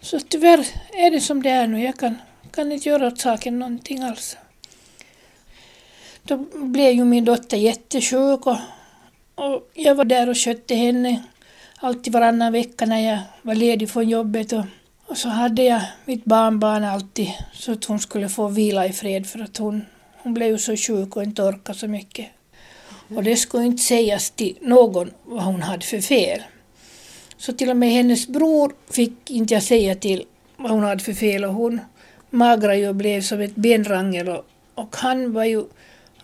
Så 0.00 0.20
tyvärr 0.20 0.66
är 0.92 1.10
det 1.10 1.20
som 1.20 1.42
det 1.42 1.50
är 1.50 1.66
nu. 1.66 1.82
Jag 1.82 1.96
kan, 1.96 2.14
kan 2.50 2.72
inte 2.72 2.88
göra 2.88 3.06
åt 3.06 3.20
saken 3.20 3.58
någonting 3.58 4.02
alls. 4.02 4.36
Då 6.22 6.36
blev 6.52 6.92
ju 6.92 7.04
min 7.04 7.24
dotter 7.24 7.56
jättesjuk 7.56 8.46
och, 8.46 8.56
och 9.34 9.70
jag 9.74 9.94
var 9.94 10.04
där 10.04 10.28
och 10.28 10.36
skötte 10.36 10.74
henne 10.74 11.22
alltid 11.80 12.12
varannan 12.12 12.52
vecka 12.52 12.86
när 12.86 13.10
jag 13.10 13.18
var 13.42 13.54
ledig 13.54 13.90
från 13.90 14.08
jobbet. 14.08 14.52
Och, 14.52 14.64
och 15.06 15.16
så 15.16 15.28
hade 15.28 15.62
jag 15.62 15.82
mitt 16.04 16.24
barnbarn 16.24 16.84
alltid 16.84 17.28
så 17.52 17.72
att 17.72 17.84
hon 17.84 17.98
skulle 17.98 18.28
få 18.28 18.48
vila 18.48 18.86
i 18.86 18.92
fred 18.92 19.26
för 19.26 19.38
att 19.38 19.56
hon, 19.56 19.84
hon 20.22 20.34
blev 20.34 20.48
ju 20.48 20.58
så 20.58 20.76
sjuk 20.76 21.16
och 21.16 21.22
inte 21.22 21.42
orkade 21.42 21.78
så 21.78 21.88
mycket. 21.88 22.26
Och 23.16 23.22
det 23.22 23.36
skulle 23.36 23.64
inte 23.64 23.82
sägas 23.82 24.30
till 24.30 24.58
någon 24.60 25.10
vad 25.24 25.42
hon 25.42 25.62
hade 25.62 25.86
för 25.86 26.00
fel. 26.00 26.42
Så 27.36 27.52
till 27.52 27.70
och 27.70 27.76
med 27.76 27.90
hennes 27.90 28.28
bror 28.28 28.72
fick 28.90 29.30
inte 29.30 29.54
jag 29.54 29.62
säga 29.62 29.94
till 29.94 30.24
vad 30.56 30.70
hon 30.70 30.82
hade 30.82 31.04
för 31.04 31.12
fel 31.12 31.44
och 31.44 31.54
hon 31.54 31.80
magrade 32.30 32.76
ju 32.76 32.88
och 32.88 32.94
blev 32.94 33.20
som 33.20 33.40
ett 33.40 33.54
benrangel 33.54 34.28
och, 34.28 34.44
och 34.74 34.96
han 34.96 35.32
var 35.32 35.44
ju 35.44 35.64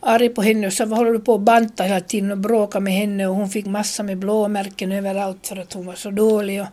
arg 0.04 0.28
på 0.28 0.42
henne 0.42 0.66
och 0.66 0.72
sa 0.72 0.84
vad 0.84 0.98
håller 0.98 1.12
du 1.12 1.18
på 1.18 1.34
att 1.34 1.40
banta 1.40 1.84
hela 1.84 2.00
tiden 2.00 2.30
och 2.30 2.38
bråka 2.38 2.80
med 2.80 2.92
henne 2.92 3.26
och 3.26 3.34
hon 3.34 3.50
fick 3.50 3.66
massa 3.66 4.02
med 4.02 4.18
blåmärken 4.18 4.92
överallt 4.92 5.46
för 5.46 5.56
att 5.56 5.72
hon 5.72 5.86
var 5.86 5.94
så 5.94 6.10
dålig. 6.10 6.60
Och 6.62 6.66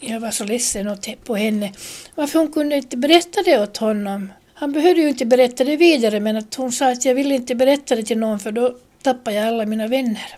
jag 0.00 0.20
var 0.20 0.30
så 0.30 0.44
ledsen 0.44 0.96
på 1.24 1.36
henne. 1.36 1.72
Varför 2.14 2.38
hon 2.38 2.52
kunde 2.52 2.76
inte 2.76 2.96
berätta 2.96 3.42
det 3.42 3.62
åt 3.62 3.76
honom. 3.76 4.32
Han 4.54 4.72
behövde 4.72 5.02
ju 5.02 5.08
inte 5.08 5.26
berätta 5.26 5.64
det 5.64 5.76
vidare 5.76 6.20
men 6.20 6.36
att 6.36 6.54
hon 6.54 6.72
sa 6.72 6.92
att 6.92 7.04
jag 7.04 7.14
vill 7.14 7.32
inte 7.32 7.54
berätta 7.54 7.96
det 7.96 8.02
till 8.02 8.18
någon 8.18 8.40
för 8.40 8.52
då 8.52 8.76
tappar 9.02 9.32
jag 9.32 9.46
alla 9.46 9.66
mina 9.66 9.86
vänner. 9.86 10.36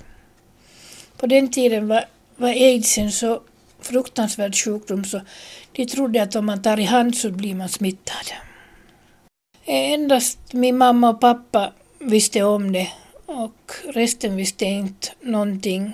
På 1.17 1.27
den 1.27 1.51
tiden 1.51 1.89
var, 1.89 2.05
var 2.37 2.49
aids 2.49 2.99
en 2.99 3.13
så 3.13 3.41
fruktansvärd 3.81 4.57
sjukdom 4.57 5.05
så 5.05 5.21
de 5.73 5.87
trodde 5.87 6.23
att 6.23 6.37
om 6.37 6.47
man 6.47 6.63
tar 6.63 6.81
i 6.81 6.85
hand 6.85 7.17
så 7.17 7.31
blir 7.31 7.55
man 7.55 7.69
smittad. 7.69 8.27
Endast 9.67 10.39
min 10.53 10.79
mamma 10.79 11.11
och 11.11 11.21
pappa 11.21 11.73
visste 11.99 12.43
om 12.43 12.73
det 12.73 12.89
och 13.27 13.73
resten 13.85 14.37
visste 14.37 14.65
inte 14.65 15.09
någonting. 15.21 15.93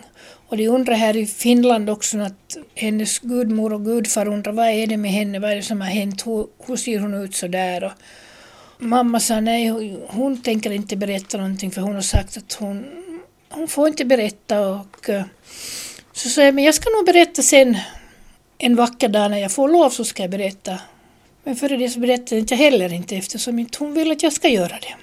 Och 0.48 0.56
de 0.56 0.68
undrar 0.68 0.94
här 0.94 1.16
i 1.16 1.26
Finland 1.26 1.90
också 1.90 2.18
att 2.18 2.56
hennes 2.74 3.18
gudmor 3.18 3.72
och 3.72 3.84
gudfar 3.84 4.28
undrar 4.28 4.52
vad 4.52 4.68
är 4.68 4.86
det 4.86 4.96
med 4.96 5.10
henne, 5.10 5.38
vad 5.38 5.50
är 5.50 5.56
det 5.56 5.62
som 5.62 5.80
har 5.80 5.88
hänt, 5.88 6.26
hur, 6.26 6.46
hur 6.66 6.76
ser 6.76 6.98
hon 6.98 7.14
ut 7.14 7.34
så 7.34 7.48
där? 7.48 7.84
Och 7.84 7.92
mamma 8.78 9.20
sa 9.20 9.40
nej, 9.40 9.96
hon 10.08 10.42
tänker 10.42 10.70
inte 10.70 10.96
berätta 10.96 11.36
någonting 11.36 11.70
för 11.70 11.80
hon 11.80 11.94
har 11.94 12.02
sagt 12.02 12.36
att 12.36 12.52
hon, 12.52 12.86
hon 13.48 13.68
får 13.68 13.88
inte 13.88 14.04
berätta. 14.04 14.68
Och, 14.68 15.08
eh, 15.08 15.24
så 16.12 16.28
sa 16.28 16.42
jag, 16.42 16.54
men 16.54 16.64
jag 16.64 16.74
ska 16.74 16.90
nog 16.90 17.06
berätta 17.06 17.42
sen 17.42 17.76
en 18.58 18.76
vacker 18.76 19.08
dag 19.08 19.30
när 19.30 19.38
jag 19.38 19.52
får 19.52 19.68
lov 19.68 19.90
så 19.90 20.04
ska 20.04 20.22
jag 20.22 20.30
berätta. 20.30 20.78
Men 21.44 21.56
före 21.56 21.76
det 21.76 21.88
så 21.88 22.00
berättade 22.00 22.40
inte 22.40 22.54
jag 22.54 22.59
heller 22.59 22.92
inte 22.92 23.16
eftersom 23.16 23.59
inte 23.59 23.78
hon 23.78 23.94
vill 23.94 24.11
att 24.11 24.23
jag 24.23 24.32
ska 24.32 24.49
göra 24.49 24.68
det. 24.68 24.94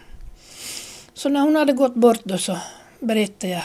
Så 1.13 1.29
när 1.29 1.41
hon 1.41 1.55
hade 1.55 1.73
gått 1.73 1.95
bort 1.95 2.21
då 2.23 2.37
så 2.37 2.57
berättade 2.99 3.53
jag 3.53 3.63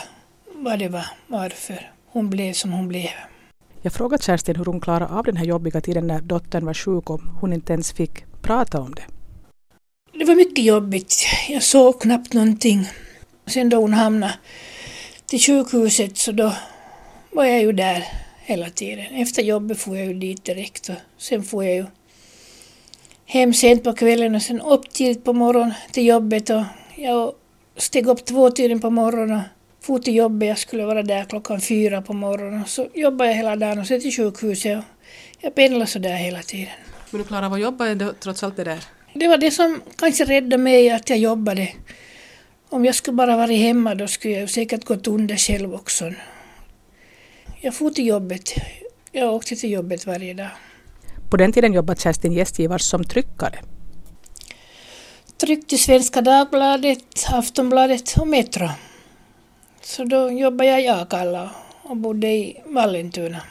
vad 0.55 0.79
det 0.79 0.88
var, 0.88 1.07
varför 1.26 1.91
hon 2.07 2.31
blev 2.31 2.52
som 2.52 2.73
hon 2.73 2.88
blev. 2.88 3.11
Jag 3.83 3.93
frågade 3.93 4.23
Kerstin 4.23 4.57
hur 4.57 4.64
hon 4.64 4.81
klarade 4.81 5.14
av 5.14 5.25
den 5.25 5.37
här 5.37 5.45
jobbiga 5.45 5.81
tiden 5.81 6.07
när 6.07 6.21
dottern 6.21 6.67
var 6.67 6.75
sjuk 6.75 7.11
och 7.11 7.21
hon 7.41 7.52
inte 7.52 7.73
ens 7.73 7.93
fick 7.93 8.25
prata 8.43 8.81
om 8.81 8.95
det. 8.95 9.05
Det 10.19 10.25
var 10.25 10.35
mycket 10.35 10.64
jobbigt. 10.64 11.14
Jag 11.49 11.62
såg 11.62 12.00
knappt 12.00 12.33
någonting. 12.33 12.88
Sen 13.47 13.69
då 13.69 13.76
hon 13.76 13.93
hamnade 13.93 14.35
till 15.26 15.41
sjukhuset 15.41 16.17
så 16.19 16.33
då 16.33 16.52
var 17.31 17.45
jag 17.45 17.61
ju 17.61 17.73
där 17.73 18.05
hela 18.45 18.71
tiden. 18.71 19.07
Efter 19.14 19.43
jobbet 19.43 19.79
får 19.79 19.97
jag 19.97 20.07
ju 20.07 20.14
dit 20.14 20.45
direkt 20.45 20.88
och 20.88 20.95
sen 21.19 21.43
får 21.43 21.64
jag 21.64 21.75
ju 21.75 21.87
hem 23.33 23.55
sent 23.55 23.85
på 23.85 23.93
kvällen 23.93 24.35
och 24.35 24.43
sen 24.43 24.61
upp 24.61 24.93
tidigt 24.93 25.25
på 25.25 25.33
morgonen 25.33 25.75
till 25.93 26.07
jobbet. 26.07 26.51
Och 26.51 26.62
jag 26.97 27.33
steg 27.77 28.07
upp 28.07 28.25
två 28.25 28.51
tiden 28.51 28.81
på 28.81 28.91
morgonen 28.91 29.37
och 29.37 29.85
for 29.85 29.99
till 29.99 30.15
jobbet. 30.15 30.49
Jag 30.49 30.59
skulle 30.59 30.85
vara 30.85 31.03
där 31.03 31.25
klockan 31.25 31.61
fyra 31.61 32.03
på 32.03 32.12
morgonen. 32.12 32.65
Så 32.67 32.89
jobbade 32.95 33.31
jag 33.31 33.37
hela 33.37 33.57
dagen 33.57 33.79
och 33.79 33.87
sen 33.87 34.01
till 34.01 34.12
sjukhuset. 34.12 34.79
Och 34.79 34.85
jag 35.41 35.55
pendlade 35.55 35.87
så 35.87 35.99
där 35.99 36.17
hela 36.17 36.43
tiden. 36.43 36.73
Men 37.11 37.21
du 37.21 37.27
klarade 37.27 37.47
av 37.47 37.53
att 37.53 37.61
jobba 37.61 37.87
ändå, 37.87 38.12
trots 38.21 38.43
allt 38.43 38.57
det 38.57 38.65
där? 38.65 38.85
Det 39.15 39.29
var 39.29 39.39
det 39.39 39.51
som 39.51 39.83
kanske 39.97 40.25
räddade 40.25 40.59
mig, 40.59 40.91
att 40.91 41.11
jag 41.11 41.19
jobbade. 41.19 41.69
Om 42.69 42.85
jag 42.85 42.95
skulle 42.95 43.15
bara 43.15 43.37
varit 43.37 43.59
hemma 43.59 43.95
då 43.95 44.09
skulle 44.09 44.35
jag 44.35 44.51
säkert 44.51 44.85
gått 44.85 45.07
under 45.07 45.37
själv 45.37 45.75
också. 45.75 46.12
Jag 47.61 47.75
for 47.75 47.91
till 47.91 48.07
jobbet. 48.07 48.55
Jag 49.12 49.35
åkte 49.35 49.57
till 49.57 49.71
jobbet 49.71 50.07
varje 50.07 50.35
dag. 50.35 50.51
På 51.33 51.37
den 51.37 51.53
tiden 51.53 51.73
jobbade 51.73 52.01
Kerstin 52.01 52.33
Gästgivars 52.33 52.83
som 52.83 53.05
tryckare. 53.05 53.59
Tryckte 55.41 55.79
Svenska 55.79 56.21
Dagbladet, 56.21 57.27
Aftonbladet 57.33 58.17
och 58.21 58.29
Metro. 58.29 58.69
Så 59.83 60.05
då 60.05 60.31
jobbade 60.31 60.71
jag 60.71 60.83
i 60.83 60.89
Akalla 60.89 61.51
och 61.83 61.97
bodde 61.97 62.27
i 62.27 62.61
Vallentuna. 62.67 63.43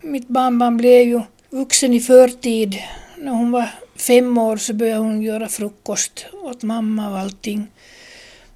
Mitt 0.00 0.28
barnbarn 0.28 0.76
blev 0.76 1.08
ju 1.08 1.20
vuxen 1.50 1.94
i 1.94 2.00
förtid. 2.00 2.82
När 3.16 3.32
hon 3.32 3.50
var 3.50 3.70
fem 3.96 4.38
år 4.38 4.56
så 4.56 4.74
började 4.74 5.00
hon 5.00 5.22
göra 5.22 5.48
frukost 5.48 6.26
åt 6.32 6.62
mamma 6.62 7.10
och 7.10 7.18
allting. 7.18 7.66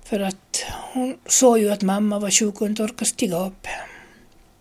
För 0.05 0.21
att 0.21 0.65
hon 0.93 1.17
såg 1.27 1.59
ju 1.59 1.71
att 1.71 1.83
mamma 1.83 2.19
var 2.19 2.31
sjuk 2.31 2.61
och 2.61 2.67
inte 2.67 2.83
orkade 2.83 3.05
stiga 3.05 3.47
upp. 3.47 3.67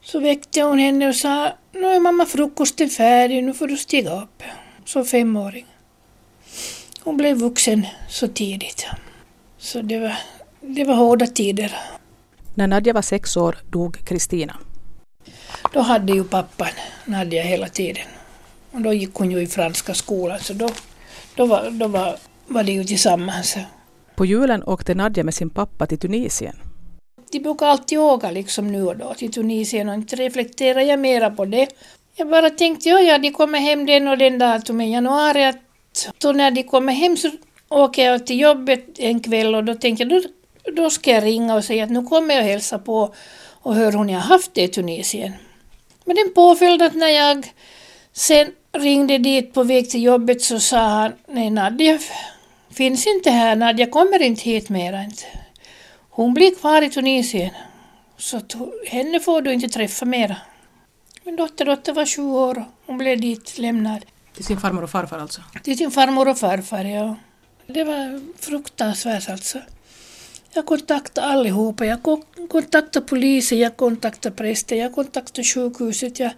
Så 0.04 0.20
väckte 0.20 0.62
hon 0.62 0.80
henne 0.80 1.08
och 1.08 1.16
sa, 1.16 1.52
nu 1.72 1.86
är 1.88 2.00
mamma 2.00 2.26
frukosten 2.26 2.90
färdig, 2.90 3.44
nu 3.44 3.54
får 3.54 3.68
du 3.68 3.78
stiga 3.78 4.22
upp. 4.22 4.44
Som 4.86 5.06
femåring. 5.06 5.66
Hon 7.04 7.18
blev 7.18 7.38
vuxen 7.38 7.88
så 8.10 8.28
tidigt. 8.28 8.86
Så 9.58 9.82
det 9.82 10.00
var, 10.00 10.18
det 10.62 10.84
var 10.84 10.96
hårda 10.96 11.28
tider. 11.28 11.76
När 12.56 12.68
Nadja 12.68 12.94
var 12.94 13.02
sex 13.02 13.38
år 13.38 13.58
dog 13.70 14.06
Kristina. 14.06 14.58
Då 15.74 15.80
hade 15.80 16.14
ju 16.14 16.24
pappan 16.24 16.70
Nadja 17.06 17.44
hela 17.44 17.68
tiden. 17.68 18.08
Och 18.72 18.82
då 18.82 18.94
gick 18.94 19.14
hon 19.14 19.32
ju 19.32 19.42
i 19.42 19.48
franska 19.48 19.94
skolan 19.94 20.40
så 20.40 20.54
då, 20.54 20.70
då, 21.36 21.46
var, 21.46 21.70
då 21.72 21.88
var, 21.88 22.16
var 22.48 22.64
de 22.64 22.72
ju 22.72 22.84
tillsammans. 22.84 23.58
På 24.16 24.26
julen 24.26 24.64
åkte 24.64 24.96
Nadja 24.96 25.24
med 25.24 25.34
sin 25.34 25.50
pappa 25.50 25.86
till 25.88 26.00
Tunisien 26.00 26.56
de 27.32 27.40
brukar 27.40 27.66
alltid 27.66 28.00
åka 28.00 28.32
liksom 28.32 28.72
nu 28.72 28.88
och 28.88 28.98
då 28.98 29.14
till 29.14 29.32
Tunisien 29.32 29.90
och 29.90 29.96
inte 29.96 30.16
reflekterar 30.16 30.82
jag 30.82 31.00
mera 31.00 31.30
på 31.32 31.46
det. 31.46 31.68
Jag 32.16 32.30
bara 32.30 32.50
tänkte, 32.50 32.90
ja, 32.90 33.00
ja, 33.00 33.18
de 33.18 33.32
kommer 33.32 33.60
hem 33.60 33.86
den 33.86 34.08
och 34.08 34.18
den 34.18 34.40
datumen 34.40 34.88
i 34.88 34.94
januari. 34.94 35.46
Att, 35.46 35.58
så 36.20 36.34
när 36.34 36.52
de 36.52 36.64
kommer 36.64 36.94
hem 36.94 37.18
så 37.18 37.32
åker 37.70 38.06
jag 38.06 38.28
till 38.28 38.40
jobbet 38.40 39.00
en 39.00 39.20
kväll 39.20 39.56
och 39.56 39.64
då 39.64 39.76
tänkte 39.76 40.04
jag, 40.04 40.10
då, 40.10 40.22
då 40.72 40.90
ska 40.90 41.12
jag 41.12 41.24
ringa 41.24 41.56
och 41.56 41.64
säga 41.64 41.84
att 41.84 41.90
nu 41.90 42.04
kommer 42.04 42.36
jag 42.36 42.44
och 42.44 42.50
hälsa 42.50 42.80
på 42.80 43.14
och 43.62 43.76
hör 43.76 43.92
hur 43.92 44.04
ni 44.04 44.14
har 44.14 44.22
haft 44.22 44.54
det 44.54 44.64
i 44.64 44.68
Tunisien. 44.68 45.34
Men 46.06 46.16
den 46.16 46.34
påföljde 46.34 46.86
att 46.86 46.96
när 46.96 47.08
jag 47.08 47.54
sen 48.14 48.48
ringde 48.72 49.18
dit 49.18 49.54
på 49.54 49.64
väg 49.64 49.90
till 49.90 50.04
jobbet 50.04 50.42
så 50.42 50.60
sa 50.60 50.78
han, 50.78 51.12
nej 51.28 51.50
Nadja 51.50 52.00
finns 52.74 53.08
inte 53.08 53.30
här, 53.32 53.56
Nadja 53.56 53.86
kommer 53.86 54.22
inte 54.22 54.42
hit 54.42 54.70
mera. 54.70 55.04
Inte. 55.04 55.24
Hon 56.22 56.34
blir 56.34 56.56
kvar 56.56 56.82
i 56.82 56.90
Tunisien. 56.90 57.52
Så 58.18 58.42
henne 58.88 59.20
får 59.20 59.42
du 59.42 59.54
inte 59.54 59.70
träffa 59.70 60.06
mera. 60.06 60.36
Min 61.24 61.36
dotter, 61.36 61.66
dotter 61.66 61.94
var 61.94 62.06
sju 62.06 62.22
år 62.22 62.58
och 62.58 62.66
hon 62.86 62.98
blev 62.98 63.22
dit 63.22 63.58
lämnad. 63.58 64.06
Till 64.36 64.46
sin 64.46 64.60
farmor 64.60 64.84
och 64.84 64.90
farfar 64.90 65.20
alltså? 65.20 65.42
Till 65.64 65.78
sin 65.78 65.92
farmor 65.92 66.28
och 66.28 66.38
farfar, 66.38 66.86
ja. 66.86 67.16
Det 67.68 67.84
var 67.84 68.22
fruktansvärt 68.40 69.30
alltså. 69.30 69.60
Jag 70.54 70.66
kontaktade 70.66 71.28
allihopa. 71.28 71.86
Jag 71.86 72.04
kontaktade 72.50 73.06
polisen, 73.06 73.60
jag 73.60 73.78
kontaktade 73.78 74.36
prästen, 74.36 74.78
jag 74.78 74.96
kontaktade 74.96 75.44
sjukhuset, 75.44 76.20
jag 76.20 76.32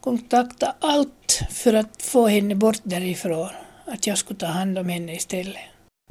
kontaktade 0.00 0.72
allt 0.80 1.40
för 1.50 1.74
att 1.74 2.02
få 2.02 2.26
henne 2.26 2.54
bort 2.54 2.80
därifrån. 2.82 3.50
Att 3.86 4.06
jag 4.06 4.18
skulle 4.18 4.38
ta 4.38 4.46
hand 4.46 4.78
om 4.78 4.88
henne 4.88 5.14
istället. 5.14 5.62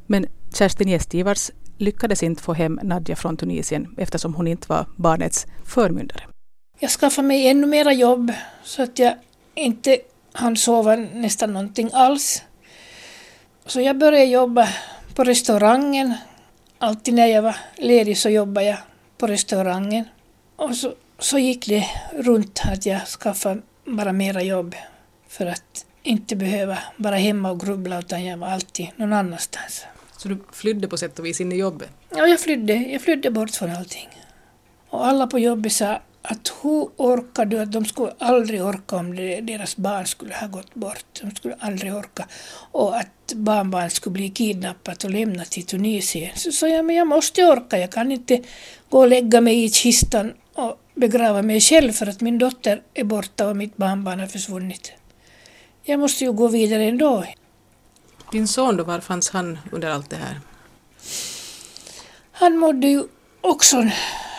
Men 0.06 0.26
Kerstin 0.54 0.88
Gästgivars 0.88 1.50
lyckades 1.78 2.22
inte 2.22 2.42
få 2.42 2.52
hem 2.52 2.80
Nadja 2.82 3.16
från 3.16 3.36
Tunisien 3.36 3.94
eftersom 3.98 4.34
hon 4.34 4.46
inte 4.46 4.66
var 4.68 4.86
barnets 4.96 5.46
förmyndare. 5.66 6.22
Jag 6.78 6.90
skaffade 6.90 7.28
mig 7.28 7.48
ännu 7.48 7.66
mera 7.66 7.92
jobb 7.92 8.32
så 8.64 8.82
att 8.82 8.98
jag 8.98 9.14
inte 9.54 9.98
hann 10.32 10.56
sova 10.56 10.96
nästan 10.96 11.52
någonting 11.52 11.90
alls. 11.92 12.42
Så 13.66 13.80
jag 13.80 13.98
började 13.98 14.24
jobba 14.24 14.68
på 15.14 15.24
restaurangen. 15.24 16.14
Alltid 16.78 17.14
när 17.14 17.26
jag 17.26 17.42
var 17.42 17.56
ledig 17.76 18.18
så 18.18 18.28
jobbade 18.28 18.66
jag 18.66 18.78
på 19.18 19.26
restaurangen. 19.26 20.04
Och 20.56 20.76
så, 20.76 20.94
så 21.18 21.38
gick 21.38 21.66
det 21.66 21.86
runt 22.12 22.60
att 22.64 22.86
jag 22.86 23.06
skaffade 23.06 23.60
bara 23.84 24.12
mera 24.12 24.42
jobb 24.42 24.74
för 25.28 25.46
att 25.46 25.86
inte 26.02 26.36
behöva 26.36 26.78
vara 26.96 27.16
hemma 27.16 27.50
och 27.50 27.60
grubbla 27.60 27.98
utan 27.98 28.24
jag 28.24 28.36
var 28.36 28.48
alltid 28.48 28.88
någon 28.96 29.12
annanstans. 29.12 29.86
Så 30.18 30.28
du 30.28 30.38
flydde 30.52 30.88
på 30.88 30.96
sätt 30.96 31.18
och 31.18 31.26
vis 31.26 31.40
in 31.40 31.52
i 31.52 31.56
jobbet? 31.56 31.88
Ja, 32.10 32.26
jag 32.26 32.40
flydde, 32.40 32.74
jag 32.74 33.02
flydde 33.02 33.30
bort 33.30 33.50
från 33.50 33.70
allting. 33.70 34.08
Och 34.88 35.06
alla 35.06 35.26
på 35.26 35.38
jobbet 35.38 35.72
sa 35.72 36.00
att 36.22 36.52
hur 36.62 36.88
orkar 36.96 37.44
du? 37.44 37.58
Att 37.58 37.72
de 37.72 37.84
skulle 37.84 38.12
aldrig 38.18 38.64
orka 38.64 38.96
om 38.96 39.16
deras 39.42 39.76
barn 39.76 40.06
skulle 40.06 40.34
ha 40.34 40.46
gått 40.46 40.74
bort. 40.74 41.20
De 41.22 41.34
skulle 41.34 41.54
aldrig 41.58 41.94
orka. 41.94 42.28
Och 42.72 42.96
att 42.96 43.32
barnbarn 43.34 43.90
skulle 43.90 44.12
bli 44.12 44.28
kidnappat 44.28 45.04
och 45.04 45.10
lämnat 45.10 45.50
till 45.50 45.66
Tunisien. 45.66 46.30
Så 46.34 46.52
sa 46.52 46.68
jag, 46.68 46.84
men 46.84 46.96
jag 46.96 47.06
måste 47.06 47.44
orka. 47.44 47.78
Jag 47.78 47.92
kan 47.92 48.12
inte 48.12 48.42
gå 48.88 48.98
och 48.98 49.08
lägga 49.08 49.40
mig 49.40 49.64
i 49.64 49.70
kistan 49.70 50.32
och 50.54 50.80
begrava 50.94 51.42
mig 51.42 51.60
själv 51.60 51.92
för 51.92 52.06
att 52.06 52.20
min 52.20 52.38
dotter 52.38 52.82
är 52.94 53.04
borta 53.04 53.48
och 53.48 53.56
mitt 53.56 53.76
barnbarn 53.76 54.20
har 54.20 54.26
försvunnit. 54.26 54.92
Jag 55.82 56.00
måste 56.00 56.24
ju 56.24 56.32
gå 56.32 56.48
vidare 56.48 56.84
ändå. 56.84 57.24
Din 58.32 58.48
son 58.48 58.76
då, 58.76 58.84
var 58.84 59.00
fanns 59.00 59.30
han 59.30 59.58
under 59.72 59.90
allt 59.90 60.10
det 60.10 60.16
här? 60.16 60.40
Han 62.32 62.56
mådde 62.56 62.86
ju 62.86 63.04
också 63.40 63.90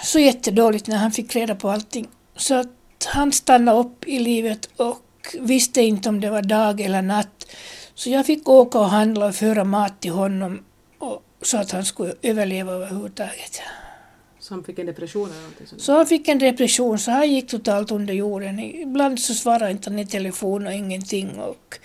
så 0.03 0.19
jättedåligt 0.19 0.87
när 0.87 0.97
han 0.97 1.11
fick 1.11 1.35
reda 1.35 1.55
på 1.55 1.69
allting. 1.69 2.07
Så 2.35 2.55
att 2.55 2.67
han 3.05 3.31
stannade 3.31 3.79
upp 3.79 4.07
i 4.07 4.19
livet 4.19 4.69
och 4.75 5.35
visste 5.39 5.81
inte 5.81 6.09
om 6.09 6.19
det 6.19 6.29
var 6.29 6.41
dag 6.41 6.81
eller 6.81 7.01
natt. 7.01 7.45
Så 7.95 8.09
jag 8.09 8.25
fick 8.25 8.49
åka 8.49 8.79
och 8.79 8.89
handla 8.89 9.25
och 9.25 9.35
föra 9.35 9.63
mat 9.63 10.01
till 10.01 10.11
honom 10.11 10.63
och, 10.99 11.23
så 11.41 11.57
att 11.57 11.71
han 11.71 11.85
skulle 11.85 12.13
överleva 12.21 12.71
överhuvudtaget. 12.71 13.61
Så 14.39 14.53
han 14.53 14.63
fick 14.63 14.79
en 14.79 14.85
depression 14.85 15.29
eller 15.29 15.41
någonting 15.41 15.67
sånt? 15.67 15.81
Så 15.81 15.93
han 15.93 16.07
fick 16.07 16.27
en 16.27 16.39
depression, 16.39 16.99
så 16.99 17.11
han 17.11 17.31
gick 17.31 17.47
totalt 17.47 17.91
under 17.91 18.13
jorden. 18.13 18.59
Ibland 18.59 19.19
så 19.19 19.33
svarade 19.33 19.71
inte 19.71 19.89
han 19.89 19.99
i 19.99 20.07
telefon 20.07 20.67
och 20.67 20.73
ingenting. 20.73 21.39
Och 21.39 21.79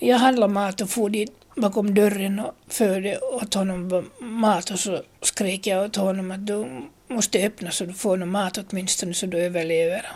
jag 0.00 0.18
handlade 0.18 0.52
mat 0.52 0.80
och 0.80 0.90
for 0.90 1.10
dit 1.10 1.32
bakom 1.56 1.94
dörren 1.94 2.38
och 2.38 2.54
förde 2.68 3.18
åt 3.18 3.54
honom 3.54 4.10
mat 4.20 4.70
och 4.70 4.78
så 4.78 5.02
skrek 5.22 5.66
jag 5.66 5.84
åt 5.84 5.96
honom 5.96 6.30
att 6.30 6.46
du 6.46 6.66
måste 7.08 7.46
öppna 7.46 7.70
så 7.70 7.84
du 7.84 7.92
får 7.92 8.16
någon 8.16 8.30
mat 8.30 8.58
åtminstone 8.58 9.14
så 9.14 9.26
du 9.26 9.38
överlever. 9.38 10.06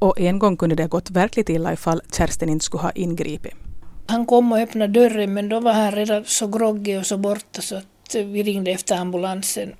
Och 0.00 0.20
en 0.20 0.38
gång 0.38 0.56
kunde 0.56 0.74
det 0.74 0.82
ha 0.82 0.88
gått 0.88 1.10
verkligt 1.10 1.48
illa 1.48 1.72
ifall 1.72 2.02
Kerstin 2.16 2.48
inte 2.48 2.64
skulle 2.64 2.82
ha 2.82 2.90
ingripit. 2.90 3.54
Han 4.06 4.26
kom 4.26 4.52
och 4.52 4.58
öppnade 4.58 4.92
dörren 4.92 5.34
men 5.34 5.48
då 5.48 5.60
var 5.60 5.72
han 5.72 5.92
redan 5.92 6.24
så 6.24 6.46
groggy 6.46 6.96
och 6.96 7.06
så 7.06 7.16
borta 7.16 7.62
så 7.62 7.76
att 7.76 8.14
vi 8.14 8.42
ringde 8.42 8.70
efter 8.70 8.96
ambulansen. 8.96 9.74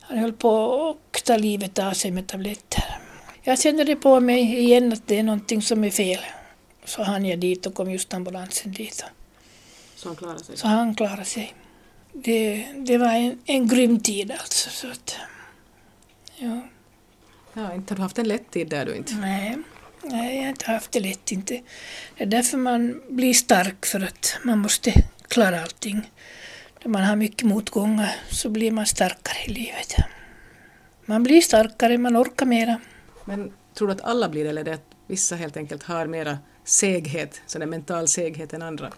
Han 0.00 0.18
höll 0.18 0.32
på 0.32 0.80
att 0.90 1.24
ta 1.24 1.36
livet 1.36 1.78
av 1.78 1.92
sig 1.92 2.10
med 2.10 2.26
tabletter. 2.26 2.84
Jag 3.42 3.60
kände 3.60 3.84
det 3.84 3.96
på 3.96 4.20
mig 4.20 4.58
igen 4.58 4.92
att 4.92 5.06
det 5.06 5.18
är 5.18 5.22
någonting 5.22 5.62
som 5.62 5.84
är 5.84 5.90
fel. 5.90 6.20
Så 6.84 7.02
hann 7.02 7.24
jag 7.24 7.38
dit 7.38 7.66
och 7.66 7.74
kom 7.74 7.90
just 7.90 8.14
ambulansen 8.14 8.72
dit. 8.72 9.04
Så 9.96 10.08
han 10.08 10.16
klarade 10.16 10.44
sig? 10.44 10.56
Så 10.56 10.66
han 10.66 10.94
klarade 10.94 11.24
sig. 11.24 11.54
Det, 12.12 12.66
det 12.76 12.98
var 12.98 13.12
en, 13.12 13.38
en 13.44 13.68
grym 13.68 14.00
tid 14.00 14.30
alltså. 14.30 14.70
Så 14.70 14.90
att, 14.90 15.16
ja. 16.36 16.60
ja, 17.52 17.74
inte 17.74 17.94
har 17.94 17.96
du 17.96 18.02
haft 18.02 18.18
en 18.18 18.28
lätt 18.28 18.50
tid 18.50 18.68
där 18.68 18.86
du 18.86 18.94
inte? 18.94 19.14
Nej, 19.14 19.58
nej, 20.02 20.36
jag 20.36 20.42
har 20.42 20.48
inte 20.48 20.70
haft 20.70 20.92
det 20.92 21.00
lätt 21.00 21.32
inte. 21.32 21.62
Det 22.16 22.24
är 22.24 22.26
därför 22.26 22.58
man 22.58 23.02
blir 23.08 23.34
stark 23.34 23.86
för 23.86 24.00
att 24.00 24.36
man 24.44 24.58
måste 24.58 24.92
klara 25.28 25.62
allting. 25.62 26.10
När 26.82 26.90
man 26.90 27.02
har 27.02 27.16
mycket 27.16 27.46
motgångar 27.46 28.16
så 28.30 28.48
blir 28.48 28.70
man 28.70 28.86
starkare 28.86 29.44
i 29.46 29.50
livet. 29.50 29.94
Man 31.04 31.22
blir 31.22 31.40
starkare, 31.40 31.98
man 31.98 32.16
orkar 32.16 32.46
mera. 32.46 32.80
Men 33.24 33.52
tror 33.74 33.88
du 33.88 33.94
att 33.94 34.00
alla 34.00 34.28
blir 34.28 34.44
det 34.44 34.50
eller 34.50 34.64
det 34.64 34.74
att 34.74 34.90
vissa 35.06 35.36
helt 35.36 35.56
enkelt 35.56 35.82
har 35.82 36.06
mera 36.06 36.38
seghet, 36.70 37.40
sån 37.46 37.70
mental 37.70 38.08
seghet 38.08 38.52
än 38.52 38.62
andra? 38.62 38.92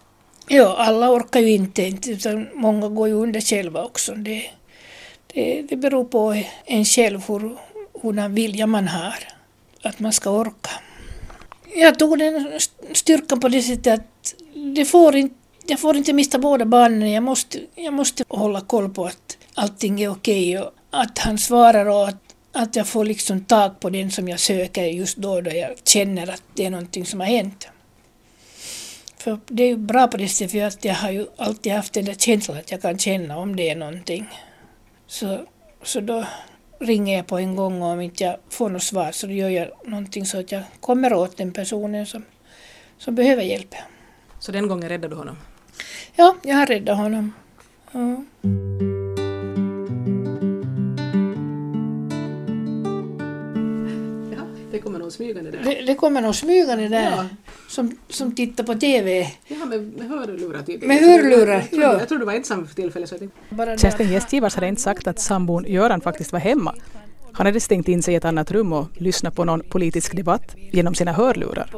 Ja, 0.47 0.75
alla 0.77 1.11
orkar 1.11 1.39
ju 1.39 1.49
inte, 1.49 1.81
utan 2.05 2.47
många 2.53 2.89
går 2.89 3.07
ju 3.07 3.13
under 3.13 3.41
själva 3.41 3.83
också. 3.83 4.15
Det, 4.15 4.43
det, 5.33 5.61
det 5.61 5.75
beror 5.75 6.05
på 6.05 6.43
en 6.65 6.85
själv 6.85 7.21
hur, 7.27 7.57
hur 8.01 8.29
vilja 8.29 8.67
man 8.67 8.87
har, 8.87 9.15
att 9.81 9.99
man 9.99 10.13
ska 10.13 10.29
orka. 10.29 10.69
Jag 11.75 11.99
tog 11.99 12.19
den 12.19 12.59
styrkan 12.91 13.39
på 13.39 13.47
det 13.47 13.61
sättet 13.61 13.99
att 13.99 14.35
det 14.75 14.85
får 14.85 15.15
inte, 15.15 15.35
jag 15.65 15.79
får 15.79 15.95
inte 15.97 16.13
mista 16.13 16.39
båda 16.39 16.65
barnen. 16.65 17.11
Jag 17.11 17.23
måste, 17.23 17.59
jag 17.75 17.93
måste 17.93 18.23
hålla 18.27 18.61
koll 18.61 18.89
på 18.89 19.05
att 19.05 19.37
allting 19.53 20.01
är 20.01 20.09
okej 20.09 20.59
och 20.59 20.71
att 20.89 21.17
han 21.17 21.37
svarar 21.37 21.85
och 21.85 22.07
att, 22.07 22.22
att 22.53 22.75
jag 22.75 22.87
får 22.87 23.05
liksom 23.05 23.45
tag 23.45 23.79
på 23.79 23.89
den 23.89 24.11
som 24.11 24.27
jag 24.27 24.39
söker 24.39 24.83
just 24.83 25.17
då, 25.17 25.41
då 25.41 25.51
jag 25.51 25.71
känner 25.83 26.29
att 26.29 26.43
det 26.53 26.65
är 26.65 26.69
någonting 26.69 27.05
som 27.05 27.19
har 27.19 27.27
hänt. 27.27 27.67
För 29.17 29.39
det 29.47 29.63
är 29.63 29.67
ju 29.67 29.77
bra 29.77 30.07
på 30.07 30.17
det 30.17 30.27
sättet 30.27 30.51
för 30.51 30.63
att 30.63 30.85
jag 30.85 30.93
har 30.93 31.11
ju 31.11 31.27
alltid 31.37 31.73
haft 31.73 31.93
den 31.93 32.05
där 32.05 32.13
känslan 32.13 32.57
att 32.57 32.71
jag 32.71 32.81
kan 32.81 32.99
känna 32.99 33.37
om 33.37 33.55
det 33.55 33.69
är 33.69 33.75
någonting. 33.75 34.29
Så, 35.07 35.45
så 35.83 35.99
då 35.99 36.25
ringer 36.79 37.17
jag 37.17 37.27
på 37.27 37.37
en 37.37 37.55
gång 37.55 37.81
och 37.81 37.87
om 37.87 38.01
inte 38.01 38.23
jag 38.23 38.37
får 38.49 38.69
något 38.69 38.83
svar 38.83 39.11
så 39.11 39.27
gör 39.27 39.49
jag 39.49 39.69
någonting 39.85 40.25
så 40.25 40.39
att 40.39 40.51
jag 40.51 40.63
kommer 40.79 41.13
åt 41.13 41.37
den 41.37 41.51
personen 41.51 42.05
som, 42.05 42.25
som 42.97 43.15
behöver 43.15 43.43
hjälp. 43.43 43.75
Så 44.39 44.51
den 44.51 44.67
gången 44.67 44.89
räddade 44.89 45.15
du 45.15 45.15
honom? 45.15 45.37
Ja, 46.15 46.35
jag 46.43 46.55
har 46.55 46.65
räddat 46.65 46.97
honom. 46.97 47.33
Ja. 47.91 48.23
Kommer 54.83 54.99
någon 54.99 55.11
smygande 55.11 55.51
där. 55.51 55.63
Det, 55.63 55.81
det 55.81 55.95
kommer 55.95 56.21
någon 56.21 56.33
smygande 56.33 56.87
där 56.87 57.11
Ja. 57.11 57.25
som, 57.69 57.97
som 58.09 58.35
tittar 58.35 58.63
på 58.63 58.75
TV. 58.75 59.27
Ja, 59.47 59.65
med, 59.65 59.93
med 59.97 60.09
hörlurar 60.09 60.61
tydligen. 60.61 60.87
Med 60.87 60.97
hörlurar, 60.97 61.53
jag, 61.53 61.69
trodde, 61.69 61.85
ja. 61.85 61.99
jag 61.99 62.07
trodde 62.07 62.21
du 62.21 62.25
var 62.25 62.33
ensam 62.33 62.67
för 62.67 62.75
tillfället. 62.75 63.09
Så 63.09 63.15
jag 63.55 63.79
Kerstin 63.79 64.11
Gästgivars 64.11 64.55
hade 64.55 64.67
inte 64.67 64.81
sagt 64.81 65.07
att 65.07 65.19
sambon 65.19 65.65
Göran 65.67 66.01
faktiskt 66.01 66.31
var 66.31 66.39
hemma. 66.39 66.75
Han 67.33 67.45
hade 67.45 67.59
stängt 67.59 67.87
in 67.87 68.03
sig 68.03 68.13
i 68.13 68.17
ett 68.17 68.25
annat 68.25 68.51
rum 68.51 68.73
och 68.73 68.87
lyssnat 68.97 69.35
på 69.35 69.45
någon 69.45 69.61
politisk 69.69 70.15
debatt 70.15 70.55
genom 70.71 70.95
sina 70.95 71.13
hörlurar. 71.13 71.69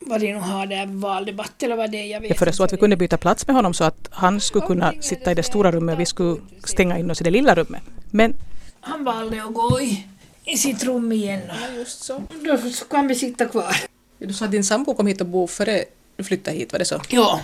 vad 0.00 0.20
de 0.20 0.32
nu 0.32 0.38
har 0.38 0.66
där, 0.66 0.86
valdebatt 0.86 1.62
eller 1.62 1.76
vad 1.76 1.90
det 1.90 1.98
är, 1.98 2.06
jag 2.06 2.20
vet 2.20 2.28
Jag 2.30 2.38
föreslog 2.38 2.66
att 2.66 2.72
vi 2.72 2.76
kunde 2.76 2.96
byta 2.96 3.16
plats 3.16 3.46
med 3.46 3.56
honom 3.56 3.74
så 3.74 3.84
att 3.84 4.08
han 4.10 4.40
skulle 4.40 4.66
kunna 4.66 4.92
sitta 5.00 5.32
i 5.32 5.34
det 5.34 5.42
stora 5.42 5.72
rummet 5.72 5.94
och 5.94 6.00
vi 6.00 6.06
skulle 6.06 6.36
stänga 6.64 6.98
in 6.98 7.10
oss 7.10 7.20
i 7.20 7.24
det 7.24 7.30
lilla 7.30 7.54
rummet. 7.54 7.82
Men 8.10 8.34
Han 8.80 9.04
valde 9.04 9.42
att 9.44 9.54
gå 9.54 9.80
i, 9.80 10.06
i 10.46 10.56
sitt 10.58 10.84
rum 10.84 11.12
igen. 11.12 11.40
och 11.50 11.76
just 11.76 12.02
så. 12.04 12.22
Då 12.44 12.58
kan 12.90 13.06
vi 13.08 13.14
sitta 13.14 13.46
kvar. 13.46 13.76
Du 14.18 14.32
sa 14.34 14.44
att 14.44 14.50
din 14.50 14.64
sambo 14.64 14.94
kom 14.94 15.06
hit 15.06 15.20
och 15.20 15.26
bo 15.26 15.46
före 15.46 15.84
du 16.16 16.24
flyttade 16.24 16.56
hit, 16.56 16.72
var 16.72 16.78
det 16.78 16.84
så? 16.84 17.02
Ja. 17.08 17.40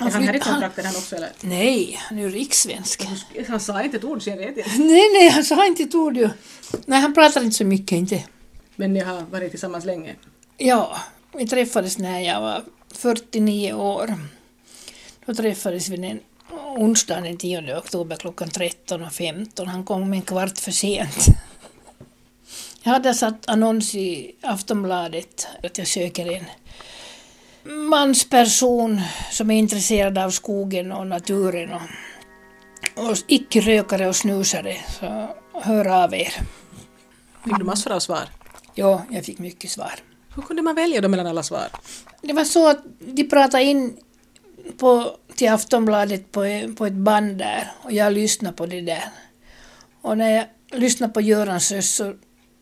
Är 0.00 0.10
han 0.10 0.12
flytt- 0.12 0.44
han, 0.44 0.52
kontrakten 0.52 0.86
han 0.86 0.96
också 0.96 1.16
eller? 1.16 1.30
nej, 1.40 1.98
han 2.02 2.18
är 2.18 2.22
ju 2.22 2.28
rikssvensk. 2.30 3.06
Han 3.48 3.60
sa 3.60 3.82
inte 3.82 3.96
ett 3.96 4.04
ord 4.04 4.22
så 4.22 4.30
jag 4.30 4.36
vet 4.36 4.56
inte. 4.56 4.70
Nej, 4.78 5.02
nej, 5.14 5.28
han 5.28 5.44
sa 5.44 5.66
inte 5.66 5.82
ett 5.82 5.94
ord 5.94 6.16
ju. 6.16 6.30
Nej, 6.86 7.00
han 7.00 7.14
pratar 7.14 7.42
inte 7.42 7.56
så 7.56 7.64
mycket 7.64 7.92
inte. 7.92 8.24
Men 8.76 8.92
ni 8.92 9.00
har 9.00 9.20
varit 9.22 9.50
tillsammans 9.50 9.84
länge? 9.84 10.14
Ja, 10.56 10.96
vi 11.38 11.48
träffades 11.48 11.98
när 11.98 12.20
jag 12.20 12.40
var 12.40 12.64
49 12.94 13.72
år. 13.72 14.14
Då 15.26 15.34
träffades 15.34 15.88
vi 15.88 15.96
den 15.96 16.20
onsdagen 16.76 17.24
den 17.24 17.36
10 17.38 17.76
oktober 17.78 18.16
klockan 18.16 18.48
13.15. 18.48 19.66
Han 19.66 19.84
kom 19.84 20.12
en 20.12 20.22
kvart 20.22 20.58
för 20.58 20.70
sent. 20.72 21.26
Jag 22.86 22.92
hade 22.92 23.14
satt 23.14 23.48
annons 23.48 23.94
i 23.94 24.36
Aftonbladet 24.42 25.48
att 25.62 25.78
jag 25.78 25.86
söker 25.86 26.32
en 26.32 26.44
mansperson 27.88 29.00
som 29.30 29.50
är 29.50 29.58
intresserad 29.58 30.18
av 30.18 30.30
skogen 30.30 30.92
och 30.92 31.06
naturen 31.06 31.70
och, 31.72 33.10
och 33.10 33.16
icke-rökare 33.26 34.08
och 34.08 34.16
snusare. 34.16 34.76
Så 35.00 35.28
hör 35.52 36.04
av 36.04 36.14
er. 36.14 36.32
Fick 37.44 37.58
du 37.58 37.64
massor 37.64 37.92
av 37.92 38.00
svar? 38.00 38.28
Ja, 38.74 39.02
jag 39.10 39.24
fick 39.24 39.38
mycket 39.38 39.70
svar. 39.70 39.94
Hur 40.34 40.42
kunde 40.42 40.62
man 40.62 40.74
välja 40.74 41.00
då 41.00 41.08
mellan 41.08 41.26
alla 41.26 41.42
svar? 41.42 41.66
Det 42.22 42.32
var 42.32 42.44
så 42.44 42.68
att 42.68 42.84
de 42.98 43.24
pratade 43.24 43.64
in 43.64 43.96
på, 44.78 45.16
till 45.34 45.48
Aftonbladet 45.48 46.32
på, 46.32 46.44
på 46.76 46.86
ett 46.86 46.92
band 46.92 47.38
där 47.38 47.72
och 47.82 47.92
jag 47.92 48.12
lyssnade 48.12 48.56
på 48.56 48.66
det 48.66 48.80
där. 48.80 49.04
Och 50.02 50.18
när 50.18 50.30
jag 50.30 50.46
lyssnade 50.80 51.12
på 51.12 51.20
Görans 51.20 51.72
röst 51.72 51.94
så 51.94 52.14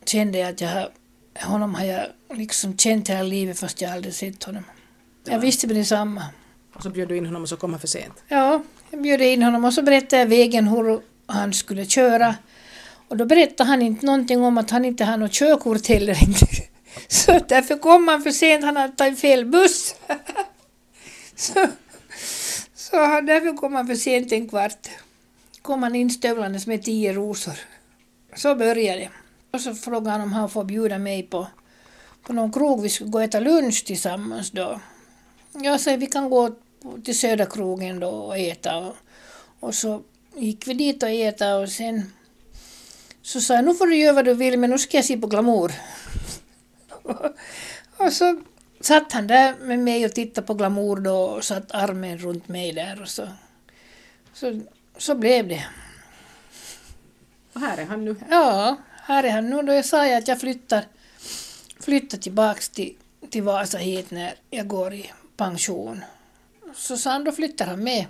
kände 0.09 0.39
jag 0.39 0.51
att 0.51 0.61
jag 0.61 0.69
har, 0.69 0.91
honom 1.41 1.75
har 1.75 1.85
jag 1.85 2.07
liksom 2.35 2.79
känt 2.79 3.09
hela 3.09 3.23
livet 3.23 3.59
fast 3.59 3.81
jag 3.81 3.93
aldrig 3.93 4.15
sett 4.15 4.45
honom. 4.45 4.65
Jag 5.25 5.39
visste 5.39 5.67
med 5.67 5.77
detsamma. 5.77 6.23
Och 6.75 6.83
så 6.83 6.91
bjöd 6.91 7.09
du 7.09 7.17
in 7.17 7.27
honom 7.27 7.43
och 7.43 7.49
så 7.49 7.57
kom 7.57 7.71
han 7.71 7.81
för 7.81 7.89
sent. 7.89 8.23
Ja, 8.29 8.63
jag 8.91 9.03
bjöd 9.03 9.21
in 9.21 9.43
honom 9.43 9.65
och 9.65 9.75
så 9.75 9.83
berättade 9.83 10.23
jag 10.23 10.29
vägen 10.29 10.69
hur 10.69 11.01
han 11.27 11.53
skulle 11.53 11.87
köra. 11.87 12.35
Och 13.09 13.17
då 13.17 13.25
berättade 13.27 13.71
han 13.71 13.83
inte 13.83 14.07
någonting 14.07 14.43
om 14.43 14.59
att 14.59 14.71
han 14.71 14.85
inte 14.85 15.05
har 15.05 15.17
något 15.17 15.33
körkort 15.33 15.87
heller. 15.87 16.19
Så 17.09 17.41
därför 17.49 17.79
kom 17.79 18.09
han 18.09 18.23
för 18.23 18.31
sent, 18.31 18.65
han 18.65 18.77
hade 18.77 18.97
tagit 18.97 19.21
fel 19.21 19.47
buss. 19.47 19.95
Så, 21.37 21.67
så 22.75 22.97
därför 22.97 23.57
kom 23.57 23.75
han 23.75 23.87
för 23.87 23.95
sent 23.95 24.33
en 24.33 24.49
kvart. 24.49 24.89
Kom 25.63 25.83
han 25.83 25.95
instövlandes 25.95 26.67
med 26.67 26.83
tio 26.83 27.13
rosor. 27.13 27.55
Så 28.37 28.55
började 28.55 29.01
det. 29.01 29.11
Och 29.55 29.61
så 29.61 29.75
frågade 29.75 30.11
han 30.11 30.21
om 30.21 30.33
han 30.33 30.51
får 30.51 30.65
bjuda 30.65 30.99
mig 30.99 31.23
på, 31.23 31.47
på 32.23 32.33
någon 32.33 32.53
krog, 32.53 32.83
vi 32.83 32.89
skulle 32.89 33.11
gå 33.11 33.19
och 33.19 33.25
äta 33.25 33.41
lunch 33.41 33.85
tillsammans 33.87 34.51
då. 34.51 34.81
Jag 35.53 35.81
sa 35.81 35.97
vi 35.97 36.07
kan 36.07 36.31
gå 36.31 36.51
till 37.05 37.19
Söderkrogen 37.19 38.01
då 38.01 38.09
och 38.09 38.39
äta. 38.39 38.77
Och, 38.79 38.97
och 39.61 39.75
så 39.75 40.03
gick 40.37 40.69
vi 40.69 40.75
dit 40.75 41.03
och 41.03 41.09
äta 41.09 41.57
och 41.57 41.69
sen 41.69 42.13
så 43.23 43.41
sa 43.41 43.55
jag 43.55 43.65
nu 43.65 43.75
får 43.75 43.87
du 43.87 43.97
göra 43.97 44.13
vad 44.13 44.25
du 44.25 44.35
vill 44.35 44.59
men 44.59 44.71
nu 44.71 44.79
ska 44.79 44.97
jag 44.97 45.05
se 45.05 45.17
på 45.17 45.27
glamour. 45.27 45.73
och 47.97 48.13
så 48.13 48.41
satt 48.81 49.13
han 49.13 49.27
där 49.27 49.55
med 49.61 49.79
mig 49.79 50.05
och 50.05 50.13
tittade 50.13 50.47
på 50.47 50.55
glamour 50.55 50.97
då 50.97 51.17
och 51.17 51.45
satt 51.45 51.75
armen 51.75 52.19
runt 52.19 52.49
mig 52.49 52.73
där 52.73 53.03
och 53.03 53.09
så, 53.09 53.29
så, 54.33 54.61
så 54.99 55.15
blev 55.15 55.49
det. 55.49 55.65
Och 57.53 57.61
här 57.61 57.79
är 57.79 57.85
han 57.85 58.05
nu? 58.05 58.17
Ja, 58.31 58.77
här 59.07 59.25
är 59.25 59.31
han 59.31 59.51
nu. 59.51 59.63
Då 59.63 59.73
jag 59.73 59.85
sa 59.85 60.17
att 60.17 60.29
jag 60.29 60.41
flyttar, 60.41 60.85
flyttar 61.81 62.19
tillbaks 62.19 62.69
till, 62.69 62.95
till 63.31 63.43
Vasa 63.43 63.79
hit 63.79 64.11
när 64.11 64.35
jag 64.51 64.69
går 64.69 64.95
i 64.95 65.11
pension. 65.37 66.05
Så 66.75 66.97
sa 66.97 67.11
han, 67.11 67.25
då 67.25 67.33
flyttar 67.33 67.67
han 67.67 67.85
med. 67.85 68.07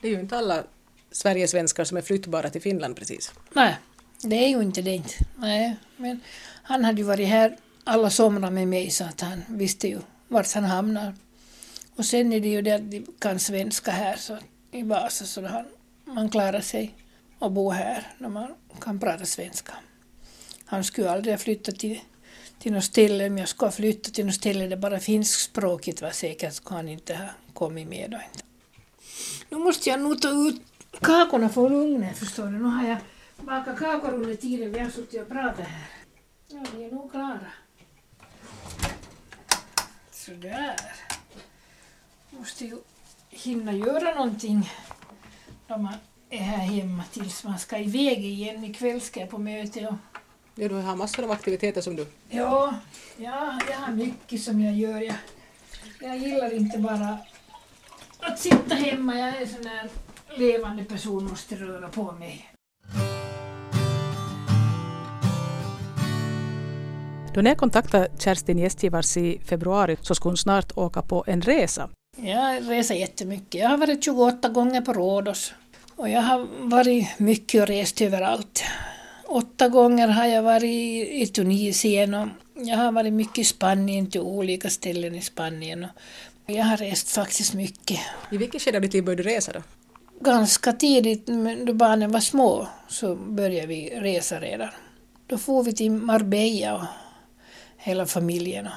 Det 0.00 0.08
är 0.08 0.12
ju 0.12 0.20
inte 0.20 0.38
alla 0.38 0.64
Sverigesvenskar 1.10 1.84
som 1.84 1.96
är 1.96 2.02
flyttbara 2.02 2.50
till 2.50 2.62
Finland 2.62 2.96
precis. 2.96 3.32
Nej, 3.52 3.76
det 4.22 4.36
är 4.36 4.48
ju 4.48 4.62
inte 4.62 4.82
det. 4.82 4.90
Inte. 4.90 5.14
Nej, 5.36 5.76
men 5.96 6.20
han 6.62 6.84
hade 6.84 6.98
ju 6.98 7.04
varit 7.04 7.28
här 7.28 7.56
alla 7.84 8.10
somrar 8.10 8.50
med 8.50 8.68
mig 8.68 8.90
så 8.90 9.04
att 9.04 9.20
han 9.20 9.42
visste 9.48 9.88
ju 9.88 9.98
vart 10.28 10.54
han 10.54 10.64
hamnar. 10.64 11.14
Och 11.96 12.04
sen 12.04 12.32
är 12.32 12.40
det 12.40 12.48
ju 12.48 12.62
det 12.62 12.72
att 12.72 12.90
de 12.90 13.06
kan 13.18 13.38
svenska 13.38 13.90
här 13.90 14.16
så 14.16 14.38
i 14.72 14.82
Vasa 14.82 15.24
så 15.24 15.46
han, 15.46 15.64
man 16.04 16.28
klarar 16.28 16.60
sig 16.60 16.94
och 17.38 17.52
bo 17.52 17.70
här 17.70 18.12
när 18.18 18.28
man 18.28 18.54
kan 18.80 19.00
prata 19.00 19.24
svenska. 19.24 19.72
Han 20.70 20.84
skulle 20.84 21.10
aldrig 21.10 21.34
ha 21.34 21.38
flyttat 21.38 21.78
till, 21.78 22.00
till 22.58 22.72
något 22.72 22.84
ställe, 22.84 23.26
om 23.26 23.38
jag 23.38 23.48
skulle 23.48 23.70
flytta 23.70 24.10
till 24.10 24.26
något 24.26 24.34
ställe 24.34 24.66
där 24.66 24.76
bara 24.76 25.00
finskspråkigt 25.00 26.02
var 26.02 26.10
säkert 26.10 26.54
skulle 26.54 26.76
han 26.76 26.88
inte 26.88 27.14
ha 27.14 27.28
kommit 27.54 27.88
med 27.88 28.10
då. 28.10 28.20
Nu 29.48 29.58
måste 29.58 29.90
jag 29.90 30.00
nog 30.00 30.22
ta 30.22 30.28
ut 30.28 30.62
kakorna 31.00 31.48
från 31.48 31.72
ugnen 31.72 32.14
förstår 32.14 32.44
du. 32.44 32.50
Nu 32.50 32.64
har 32.64 32.88
jag 32.88 32.98
bakat 33.36 33.78
kakor 33.78 34.14
under 34.14 34.34
tiden 34.34 34.72
vi 34.72 34.78
har 34.78 34.90
suttit 34.90 35.22
och 35.22 35.28
pratat 35.28 35.66
här. 35.66 35.86
Ja, 36.48 36.64
vi 36.76 36.84
är 36.84 36.90
nog 36.90 37.10
klara. 37.10 37.52
Sådär. 40.10 40.76
Måste 42.30 42.64
ju 42.64 42.76
hinna 43.30 43.72
göra 43.72 44.14
någonting 44.14 44.70
när 45.66 45.78
man 45.78 45.94
är 46.30 46.38
här 46.38 46.56
hemma 46.58 47.04
tills 47.12 47.44
man 47.44 47.58
ska 47.58 47.78
iväg 47.78 48.24
igen. 48.24 48.64
Ikväll 48.64 49.00
ska 49.00 49.20
jag 49.20 49.30
på 49.30 49.38
möte 49.38 49.86
och 49.86 49.94
Ja, 50.60 50.68
du 50.68 50.74
har 50.74 50.96
massor 50.96 51.24
av 51.24 51.30
aktiviteter 51.30 51.80
som 51.80 51.96
du... 51.96 52.06
Ja, 52.28 52.74
ja, 53.16 53.58
jag 53.70 53.76
har 53.76 53.92
mycket 53.92 54.42
som 54.42 54.60
jag 54.60 54.74
gör. 54.74 55.00
Jag, 55.00 55.14
jag 56.00 56.18
gillar 56.18 56.54
inte 56.54 56.78
bara 56.78 57.18
att 58.20 58.38
sitta 58.38 58.74
hemma. 58.74 59.18
Jag 59.18 59.28
är 59.28 59.40
en 59.40 59.48
sån 59.48 59.62
där 59.62 59.88
levande 60.36 60.84
person, 60.84 61.24
måste 61.24 61.54
röra 61.54 61.88
på 61.88 62.12
mig. 62.12 62.52
Då 67.34 67.40
när 67.40 67.50
jag 67.50 67.58
kontaktade 67.58 68.08
Kerstin 68.18 68.58
Gästgivars 68.58 69.16
i 69.16 69.38
februari 69.38 69.96
så 70.00 70.14
skulle 70.14 70.30
hon 70.30 70.36
snart 70.36 70.76
åka 70.76 71.02
på 71.02 71.24
en 71.26 71.42
resa. 71.42 71.88
Jag 72.16 72.70
reser 72.70 72.94
jättemycket. 72.94 73.60
Jag 73.60 73.68
har 73.68 73.76
varit 73.76 74.04
28 74.04 74.48
gånger 74.48 74.80
på 74.80 74.92
Rhodos. 74.92 75.54
Och 75.96 76.08
jag 76.08 76.22
har 76.22 76.46
varit 76.58 77.18
mycket 77.18 77.62
och 77.62 77.68
rest 77.68 78.00
överallt. 78.00 78.64
Åtta 79.30 79.68
gånger 79.68 80.08
har 80.08 80.26
jag 80.26 80.42
varit 80.42 80.64
i, 81.12 81.26
Tunisien 81.26 82.14
och 82.14 82.28
jag 82.54 82.76
har 82.76 82.92
varit 82.92 83.12
mycket 83.12 83.38
i 83.38 83.44
Spanien, 83.44 84.10
till 84.10 84.20
olika 84.20 84.70
ställen 84.70 85.14
i 85.14 85.22
Spanien. 85.22 85.86
Och 86.46 86.50
jag 86.50 86.64
har 86.64 86.76
rest 86.76 87.10
faktiskt 87.10 87.54
mycket. 87.54 88.00
I 88.32 88.36
vilket 88.36 88.62
skede 88.62 88.78
av 88.78 88.82
ditt 88.82 88.92
liv 88.92 89.04
började 89.04 89.22
du 89.22 89.28
resa 89.28 89.52
då? 89.52 89.62
Ganska 90.20 90.72
tidigt, 90.72 91.26
då 91.66 91.72
barnen 91.72 92.12
var 92.12 92.20
små, 92.20 92.68
så 92.88 93.14
började 93.16 93.66
vi 93.66 93.90
resa 94.00 94.40
redan. 94.40 94.68
Då 95.26 95.38
for 95.38 95.62
vi 95.62 95.72
till 95.72 95.90
Marbella 95.90 96.74
och 96.74 96.84
hela 97.76 98.06
familjen. 98.06 98.68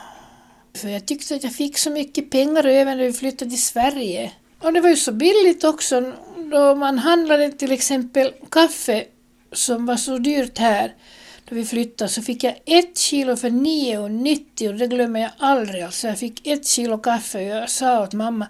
För 0.73 0.89
jag 0.89 1.05
tyckte 1.05 1.35
att 1.35 1.43
jag 1.43 1.53
fick 1.53 1.77
så 1.77 1.89
mycket 1.89 2.29
pengar 2.29 2.65
över 2.65 2.95
när 2.95 3.03
vi 3.03 3.13
flyttade 3.13 3.51
till 3.51 3.63
Sverige. 3.63 4.31
Och 4.59 4.73
det 4.73 4.81
var 4.81 4.89
ju 4.89 4.95
så 4.95 5.11
billigt 5.11 5.63
också. 5.63 6.13
Då 6.51 6.75
man 6.75 6.99
handlade 6.99 7.51
till 7.51 7.71
exempel 7.71 8.33
kaffe 8.49 9.05
som 9.51 9.85
var 9.85 9.97
så 9.97 10.17
dyrt 10.17 10.57
här 10.57 10.95
då 11.49 11.55
vi 11.55 11.65
flyttade 11.65 12.09
så 12.09 12.21
fick 12.21 12.43
jag 12.43 12.55
ett 12.65 12.97
kilo 12.97 13.35
för 13.35 13.49
9,90 13.49 14.69
och 14.69 14.75
det 14.75 14.87
glömmer 14.87 15.19
jag 15.19 15.31
aldrig. 15.37 15.83
Alltså 15.83 16.07
jag 16.07 16.19
fick 16.19 16.47
ett 16.47 16.67
kilo 16.67 16.97
kaffe 16.97 17.37
och 17.37 17.43
jag 17.43 17.69
sa 17.69 18.03
åt 18.03 18.13
mamma 18.13 18.47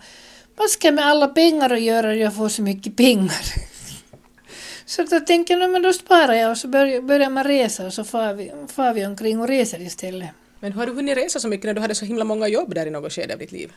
vad 0.55 0.69
ska 0.69 0.87
jag 0.87 0.95
med 0.95 1.05
alla 1.05 1.27
pengar 1.27 1.69
att 1.69 1.81
göra 1.81 2.15
jag 2.15 2.35
får 2.35 2.49
så 2.49 2.61
mycket 2.61 2.95
pengar? 2.95 3.41
Så 4.85 5.03
då 5.03 5.19
tänkte 5.19 5.53
jag, 5.53 5.71
men 5.71 5.81
då 5.81 5.93
sparar 5.93 6.33
jag 6.33 6.51
och 6.51 6.57
så 6.57 6.67
börjar, 6.67 7.01
börjar 7.01 7.29
man 7.29 7.43
resa 7.43 7.85
och 7.85 7.93
så 7.93 8.03
far 8.03 8.33
vi, 8.33 8.51
far 8.67 8.93
vi 8.93 9.05
omkring 9.05 9.39
och 9.39 9.47
reser 9.47 9.81
istället. 9.81 10.29
Men 10.59 10.73
har 10.73 10.85
du 10.85 10.93
hunnit 10.93 11.17
resa 11.17 11.39
så 11.39 11.47
mycket 11.47 11.65
när 11.65 11.73
du 11.73 11.81
hade 11.81 11.95
så 11.95 12.05
himla 12.05 12.23
många 12.23 12.47
jobb 12.47 12.75
där 12.75 12.85
i 12.85 12.89
något 12.89 13.13
skede 13.13 13.33
av 13.33 13.39
ditt 13.39 13.51
liv? 13.51 13.71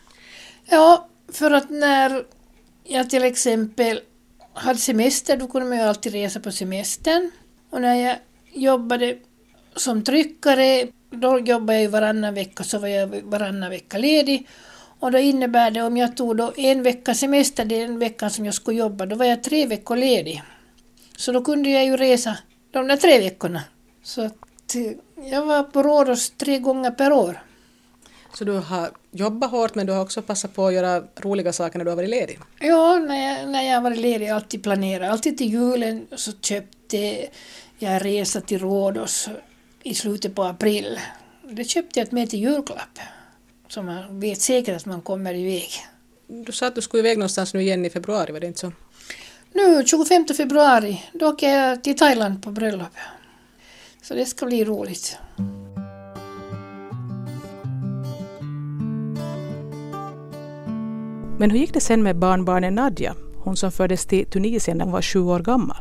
Ja, 0.65 1.09
för 1.33 1.51
att 1.51 1.71
när 1.71 2.25
jag 2.85 3.11
till 3.11 3.25
exempel 3.25 4.01
hade 4.55 4.79
semester, 4.79 5.37
då 5.37 5.47
kunde 5.47 5.69
man 5.69 5.79
ju 5.79 5.85
alltid 5.85 6.13
resa 6.13 6.41
på 6.41 6.53
semestern. 6.53 7.31
Och 7.71 7.81
när 7.81 7.95
jag 7.95 8.17
jobbade 8.53 9.17
som 9.77 10.05
tryckare, 10.05 10.87
då 11.11 11.39
jobbade 11.39 11.73
jag 11.73 11.83
ju 11.83 11.89
varannan 11.89 12.35
vecka, 12.35 12.65
så 12.65 12.79
var 12.79 12.89
jag 12.89 13.23
varannan 13.23 13.71
vecka 13.71 13.99
ledig. 13.99 14.49
Och 15.01 15.13
då 15.13 15.19
innebär 15.19 15.71
det, 15.71 15.83
om 15.83 15.97
jag 15.97 16.17
tog 16.17 16.37
då 16.37 16.53
en 16.57 16.83
vecka 16.83 17.15
semester 17.15 17.65
den 17.65 17.99
veckan 17.99 18.31
som 18.31 18.45
jag 18.45 18.55
skulle 18.55 18.79
jobba, 18.79 19.07
då 19.07 19.17
var 19.17 19.27
jag 19.27 19.43
tre 19.43 19.67
veckor 19.67 19.97
ledig. 19.97 20.43
Så 21.17 21.33
då 21.33 21.41
kunde 21.41 21.71
jag 21.71 21.85
ju 21.85 21.97
resa 21.97 22.39
de 22.71 22.89
där 22.89 22.97
tre 22.97 23.19
veckorna. 23.19 23.63
Så 24.03 24.23
att 24.23 24.75
eh, 24.75 25.31
jag 25.31 25.47
var 25.47 25.63
på 25.63 25.83
Rhodos 25.83 26.31
tre 26.31 26.59
gånger 26.59 26.91
per 26.91 27.13
år. 27.13 27.43
Så 28.35 28.45
du 28.45 28.53
har 28.53 28.91
jobbat 29.11 29.51
hårt 29.51 29.75
men 29.75 29.87
du 29.87 29.93
har 29.93 30.01
också 30.01 30.23
passat 30.23 30.55
på 30.55 30.67
att 30.67 30.75
göra 30.75 31.03
roliga 31.17 31.53
saker 31.53 31.79
när 31.79 31.85
du 31.85 31.91
har 31.91 31.97
varit 31.97 32.11
ledig? 32.11 32.39
Ja, 32.61 32.99
när 32.99 33.29
jag, 33.29 33.49
när 33.49 33.63
jag 33.63 33.75
har 33.75 33.83
varit 33.83 33.99
ledig 33.99 34.27
har 34.27 34.29
jag 34.29 34.37
alltid 34.37 34.63
planerat. 34.63 35.11
Alltid 35.11 35.39
till 35.39 35.53
julen 35.53 36.07
så 36.17 36.33
köpte 36.41 36.97
jag 37.79 37.93
en 37.93 38.01
resa 38.01 38.41
till 38.41 38.59
Rhodos 38.59 39.29
i 39.83 39.95
slutet 39.95 40.35
på 40.35 40.43
april. 40.43 40.99
Det 41.43 41.65
köpte 41.65 42.01
jag 42.01 42.13
med 42.13 42.31
till 42.31 42.41
julklapp. 42.41 42.99
Så 43.69 43.83
man 43.83 44.21
vet 44.21 44.41
säkert 44.41 44.77
att 44.77 44.87
man 44.87 45.03
kommer 45.03 45.35
iväg. 45.35 45.71
Du 46.27 46.53
sa 46.53 46.67
att 46.67 46.75
du 46.75 46.81
skulle 46.81 47.01
iväg 47.01 47.19
någonstans 47.19 47.55
nu 47.55 47.63
igen 47.63 47.85
i 47.85 47.91
februari, 47.91 48.33
var 48.33 48.41
det 48.41 48.47
inte 48.47 48.61
så? 48.61 48.73
Nu 49.53 49.85
25 49.87 50.27
februari, 50.37 51.03
då 51.13 51.29
åker 51.29 51.49
jag 51.49 51.85
till 51.85 51.99
Thailand 51.99 52.43
på 52.43 52.51
bröllop. 52.51 52.97
Så 54.03 54.15
det 54.15 54.27
ska 54.27 54.47
bli 54.47 54.65
roligt. 54.65 55.19
Men 61.39 61.51
hur 61.51 61.59
gick 61.59 61.75
det 61.75 61.81
sen 61.81 62.03
med 62.03 62.17
barnbarnen 62.17 62.75
Nadja, 62.75 63.15
hon 63.39 63.57
som 63.57 63.73
fördes 63.73 64.07
till 64.07 64.27
Tunisien 64.27 64.79
när 64.79 64.85
hon 64.85 64.93
var 64.93 65.03
sju 65.03 65.21
år 65.21 65.41
gammal? 65.41 65.77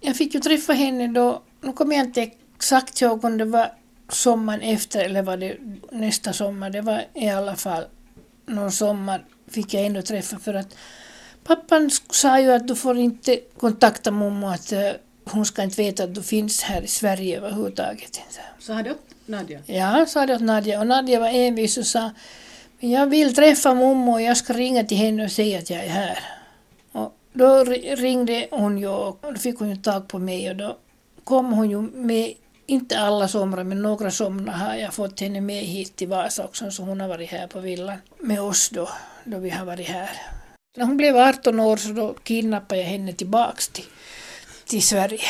Jag 0.00 0.16
fick 0.16 0.34
ju 0.34 0.40
träffa 0.40 0.72
henne 0.72 1.06
då, 1.06 1.42
nu 1.60 1.72
kommer 1.72 1.96
jag 1.96 2.06
inte 2.06 2.30
exakt 2.56 3.02
ihåg 3.02 3.24
om 3.24 3.38
det 3.38 3.44
var 3.44 3.72
sommaren 4.08 4.60
efter 4.60 5.04
eller 5.04 5.22
var 5.22 5.36
det 5.36 5.56
nästa 5.90 6.32
sommar. 6.32 6.70
Det 6.70 6.80
var 6.80 7.04
i 7.14 7.28
alla 7.28 7.56
fall 7.56 7.84
någon 8.46 8.72
sommar 8.72 9.24
fick 9.50 9.74
jag 9.74 9.86
ändå 9.86 10.02
träffa 10.02 10.38
för 10.38 10.54
att 10.54 10.76
pappan 11.44 11.90
sa 12.10 12.40
ju 12.40 12.52
att 12.52 12.68
du 12.68 12.76
får 12.76 12.98
inte 12.98 13.40
kontakta 13.58 14.10
mamma 14.10 14.54
att 14.54 14.72
uh, 14.72 14.78
hon 15.24 15.46
ska 15.46 15.62
inte 15.62 15.82
veta 15.82 16.04
att 16.04 16.14
du 16.14 16.22
finns 16.22 16.62
här 16.62 16.82
i 16.82 16.86
Sverige 16.86 17.36
överhuvudtaget. 17.36 18.20
Sa 18.58 18.72
han 18.72 18.84
det 18.84 18.90
åt 18.90 18.98
Nadja? 19.26 19.60
Ja, 19.66 20.06
sa 20.08 20.26
det 20.26 20.34
åt 20.34 20.40
Nadja 20.40 20.80
och 20.80 20.86
Nadja 20.86 21.20
var 21.20 21.28
envis 21.28 21.78
och 21.78 21.86
sa 21.86 22.10
jag 22.82 23.06
vill 23.06 23.34
träffa 23.34 23.74
mamma 23.74 24.12
och 24.12 24.22
jag 24.22 24.36
ska 24.36 24.52
ringa 24.52 24.84
till 24.84 24.96
henne 24.96 25.24
och 25.24 25.32
säga 25.32 25.58
att 25.58 25.70
jag 25.70 25.84
är 25.84 25.88
här. 25.88 26.18
Och 26.92 27.16
då 27.32 27.64
ringde 27.64 28.46
hon 28.50 28.78
ju 28.78 28.88
och 28.88 29.18
då 29.22 29.34
fick 29.34 29.58
hon 29.58 29.70
ju 29.70 29.76
tag 29.76 30.08
på 30.08 30.18
mig 30.18 30.50
och 30.50 30.56
då 30.56 30.76
kom 31.24 31.52
hon 31.52 31.70
ju 31.70 31.80
med, 31.80 32.34
inte 32.66 32.98
alla 32.98 33.28
somrar 33.28 33.64
men 33.64 33.82
några 33.82 34.10
somrar 34.10 34.52
har 34.52 34.74
jag 34.74 34.94
fått 34.94 35.20
henne 35.20 35.40
med 35.40 35.64
hit 35.64 35.96
till 35.96 36.08
Vasa 36.08 36.44
också 36.44 36.70
så 36.70 36.82
hon 36.82 37.00
har 37.00 37.08
varit 37.08 37.30
här 37.30 37.46
på 37.46 37.60
villan 37.60 37.98
med 38.18 38.40
oss 38.42 38.70
då, 38.70 38.88
då 39.24 39.38
vi 39.38 39.50
har 39.50 39.64
varit 39.64 39.88
här. 39.88 40.10
När 40.76 40.84
hon 40.84 40.96
blev 40.96 41.16
18 41.16 41.60
år 41.60 41.76
så 41.76 41.88
då 41.88 42.14
kidnappade 42.14 42.80
jag 42.80 42.88
henne 42.88 43.12
tillbaks 43.12 43.68
till, 43.68 43.84
till 44.66 44.82
Sverige. 44.82 45.24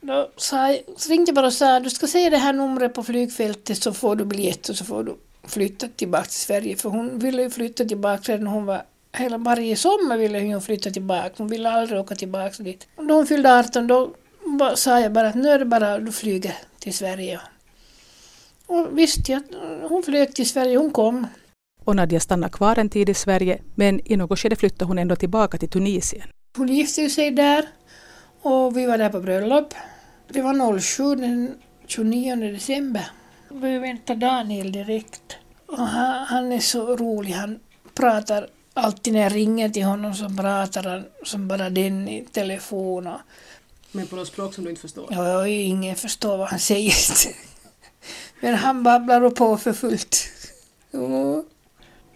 Då 0.00 0.30
sa 0.36 0.76
så 0.96 1.10
ringde 1.10 1.28
jag 1.28 1.34
bara 1.34 1.46
och 1.46 1.52
sa 1.52 1.80
du 1.80 1.90
ska 1.90 2.06
se 2.06 2.30
det 2.30 2.36
här 2.36 2.52
numret 2.52 2.94
på 2.94 3.02
flygfältet 3.02 3.82
så 3.82 3.92
får 3.92 4.16
du 4.16 4.24
biljett 4.24 4.68
och 4.68 4.76
så 4.76 4.84
får 4.84 5.04
du 5.04 5.16
flytta 5.44 5.88
tillbaka 5.88 6.24
till 6.24 6.32
Sverige. 6.32 6.76
För 6.76 6.88
hon 6.88 7.18
ville 7.18 7.42
ju 7.42 7.50
flytta 7.50 7.84
tillbaka 7.84 8.32
redan 8.32 8.44
när 8.44 8.50
hon 8.50 8.66
var 8.66 8.82
Hela 9.16 9.38
varje 9.38 9.76
sommar 9.76 10.16
ville 10.16 10.40
hon 10.40 10.62
flytta 10.62 10.90
tillbaka. 10.90 11.30
Hon 11.36 11.48
ville 11.48 11.70
aldrig 11.70 12.00
åka 12.00 12.14
tillbaka 12.14 12.62
dit. 12.62 12.88
Och 12.96 13.06
då 13.06 13.14
hon 13.14 13.26
fyllde 13.26 13.58
18 13.58 13.86
då 13.86 14.14
sa 14.74 15.00
jag 15.00 15.12
bara 15.12 15.28
att 15.28 15.34
nu 15.34 15.48
är 15.48 15.58
det 15.58 15.64
bara 15.64 15.98
du 15.98 16.12
flyger 16.12 16.54
till 16.78 16.94
Sverige. 16.94 17.40
Och 18.66 18.98
visst, 18.98 19.28
jag, 19.28 19.42
hon 19.88 20.02
flög 20.02 20.34
till 20.34 20.48
Sverige, 20.48 20.76
hon 20.76 20.90
kom. 20.90 21.26
Och 21.84 21.96
Nadja 21.96 22.20
stannade 22.20 22.52
kvar 22.52 22.78
en 22.78 22.88
tid 22.88 23.08
i 23.08 23.14
Sverige 23.14 23.62
men 23.74 24.00
i 24.12 24.16
något 24.16 24.38
skede 24.38 24.56
flyttade 24.56 24.84
hon 24.84 24.98
ändå 24.98 25.16
tillbaka 25.16 25.58
till 25.58 25.68
Tunisien. 25.68 26.28
Hon 26.56 26.68
gifte 26.68 27.10
sig 27.10 27.30
där 27.30 27.68
och 28.42 28.76
vi 28.76 28.86
var 28.86 28.98
där 28.98 29.08
på 29.08 29.20
bröllop. 29.20 29.74
Det 30.28 30.42
var 30.42 30.80
07 30.80 31.14
den 31.14 31.54
29 31.86 32.36
december. 32.36 33.10
Vi 33.52 33.78
väntade 33.78 34.26
Daniel 34.26 34.72
direkt. 34.72 35.36
Och 35.66 35.78
han, 35.78 36.26
han 36.26 36.52
är 36.52 36.60
så 36.60 36.96
rolig, 36.96 37.32
han 37.32 37.60
pratar 37.94 38.48
alltid 38.74 39.12
när 39.12 39.20
jag 39.20 39.34
ringer 39.34 39.68
till 39.68 39.84
honom 39.84 40.14
så 40.14 40.28
pratar 40.28 40.82
han 40.82 41.04
som 41.24 41.48
bara 41.48 41.70
den 41.70 42.08
i 42.08 42.24
telefon. 42.32 43.06
Och, 43.06 43.20
men 43.92 44.06
på 44.06 44.16
något 44.16 44.28
språk 44.28 44.54
som 44.54 44.64
du 44.64 44.70
inte 44.70 44.82
förstår? 44.82 45.08
Ja, 45.10 45.46
ingen 45.46 45.96
förstår 45.96 46.36
vad 46.36 46.48
han 46.48 46.58
säger. 46.58 46.94
Men 48.40 48.54
han 48.54 48.82
babblar 48.82 49.30
på 49.30 49.56
för 49.56 49.72
fullt. 49.72 50.28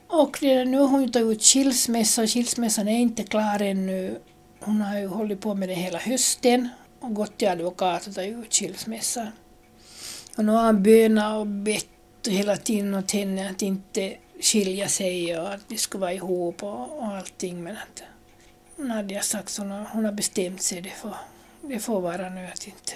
Och 0.08 0.38
nu 0.42 0.78
har 0.78 0.88
hon 0.88 1.12
tagit 1.12 1.36
ut 1.36 1.42
skilsmässa 1.42 2.22
och 2.22 2.28
skilsmässan 2.28 2.88
är 2.88 2.98
inte 2.98 3.22
klar 3.22 3.62
ännu. 3.62 4.20
Hon 4.60 4.80
har 4.80 4.98
ju 4.98 5.06
hållit 5.06 5.40
på 5.40 5.54
med 5.54 5.68
det 5.68 5.74
hela 5.74 5.98
hösten 5.98 6.68
och 7.00 7.14
gått 7.14 7.38
till 7.38 7.48
advokat 7.48 8.06
och 8.06 8.14
tagit 8.14 8.38
ut 8.38 8.54
skilsmässa. 8.54 9.32
Och 10.36 10.44
nu 10.44 10.52
har 10.52 10.62
han 10.62 10.82
bönat 10.82 11.38
och 11.38 11.46
bett 11.46 11.86
hela 12.28 12.56
tiden 12.56 12.94
åt 12.94 13.10
henne 13.10 13.50
att 13.50 13.62
inte 13.62 14.16
skilja 14.40 14.88
sig 14.88 15.38
och 15.38 15.52
att 15.52 15.68
de 15.68 15.78
skulle 15.78 16.00
vara 16.00 16.12
ihop 16.12 16.62
och, 16.62 16.98
och 16.98 17.06
allting. 17.06 17.62
Men 17.62 17.76
att 17.76 18.02
Nadja 18.76 19.18
har 19.18 19.22
sagt 19.22 19.48
att 19.48 19.56
hon 19.56 19.70
har, 19.70 19.84
hon 19.92 20.04
har 20.04 20.12
bestämt 20.12 20.62
sig, 20.62 20.80
det 20.80 20.90
får, 20.90 21.14
det 21.62 21.78
får 21.78 22.00
vara 22.00 22.28
nu 22.28 22.46
att 22.46 22.66
inte. 22.66 22.92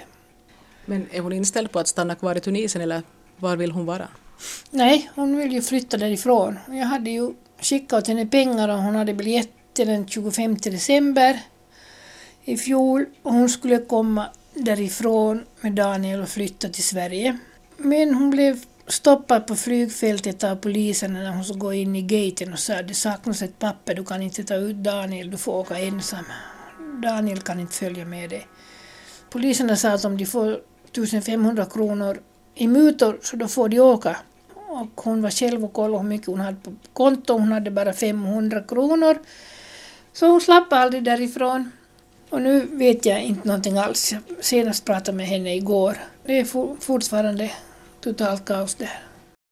Men 0.86 1.06
är 1.12 1.20
hon 1.20 1.32
inställd 1.32 1.70
på 1.72 1.78
att 1.78 1.88
stanna 1.88 2.14
kvar 2.14 2.36
i 2.36 2.40
Tunisien 2.40 2.82
eller 2.82 3.02
var 3.36 3.56
vill 3.56 3.72
hon 3.72 3.86
vara? 3.86 4.08
Nej, 4.70 5.10
hon 5.14 5.36
vill 5.36 5.52
ju 5.52 5.62
flytta 5.62 5.96
därifrån. 5.96 6.58
Jag 6.68 6.86
hade 6.86 7.10
ju 7.10 7.32
skickat 7.60 7.92
åt 8.02 8.08
henne 8.08 8.26
pengar 8.26 8.68
och 8.68 8.78
hon 8.78 8.94
hade 8.94 9.14
biljetter 9.14 9.86
den 9.86 10.08
25 10.08 10.56
december 10.56 11.40
i 12.44 12.56
fjol 12.56 13.06
och 13.22 13.32
hon 13.32 13.48
skulle 13.48 13.78
komma 13.78 14.26
därifrån 14.64 15.44
med 15.60 15.72
Daniel 15.72 16.20
och 16.22 16.28
flytta 16.28 16.68
till 16.68 16.84
Sverige. 16.84 17.38
Men 17.76 18.14
hon 18.14 18.30
blev 18.30 18.64
stoppad 18.86 19.46
på 19.46 19.56
flygfältet 19.56 20.44
av 20.44 20.56
polisen 20.56 21.12
när 21.12 21.30
hon 21.30 21.44
skulle 21.44 21.58
gå 21.58 21.72
in 21.72 21.96
i 21.96 22.02
gaten 22.02 22.52
och 22.52 22.58
sa 22.58 22.74
att 22.74 22.88
det 22.88 22.94
saknas 22.94 23.42
ett 23.42 23.58
papper, 23.58 23.94
du 23.94 24.04
kan 24.04 24.22
inte 24.22 24.44
ta 24.44 24.54
ut 24.54 24.76
Daniel, 24.76 25.30
du 25.30 25.36
får 25.36 25.52
åka 25.52 25.78
ensam. 25.78 26.24
Daniel 27.02 27.40
kan 27.40 27.60
inte 27.60 27.74
följa 27.74 28.04
med 28.04 28.30
dig. 28.30 28.46
Poliserna 29.30 29.76
sa 29.76 29.88
att 29.88 30.04
om 30.04 30.16
de 30.16 30.26
får 30.26 30.60
1500 30.92 31.66
kronor 31.66 32.20
i 32.54 32.68
mutor 32.68 33.18
så 33.22 33.36
då 33.36 33.48
får 33.48 33.68
de 33.68 33.80
åka. 33.80 34.16
Och 34.68 35.00
hon 35.00 35.22
var 35.22 35.30
själv 35.30 35.64
och 35.64 35.72
kollade 35.72 36.02
hur 36.02 36.08
mycket 36.08 36.26
hon 36.26 36.40
hade 36.40 36.56
på 36.56 36.74
konto, 36.92 37.32
hon 37.32 37.52
hade 37.52 37.70
bara 37.70 37.92
500 37.92 38.62
kronor. 38.62 39.18
Så 40.12 40.26
hon 40.26 40.40
slapp 40.40 40.72
aldrig 40.72 41.04
därifrån. 41.04 41.70
Och 42.30 42.42
nu 42.42 42.66
vet 42.72 43.06
jag 43.06 43.22
inte 43.22 43.48
någonting 43.48 43.78
alls. 43.78 44.12
Jag 44.12 44.44
senast 44.44 44.84
pratade 44.84 45.16
med 45.16 45.26
henne 45.26 45.56
igår. 45.56 45.96
Det 46.26 46.38
är 46.38 46.44
fortfarande 46.80 47.50
totalt 48.00 48.44
kaos 48.44 48.74
där. 48.74 49.02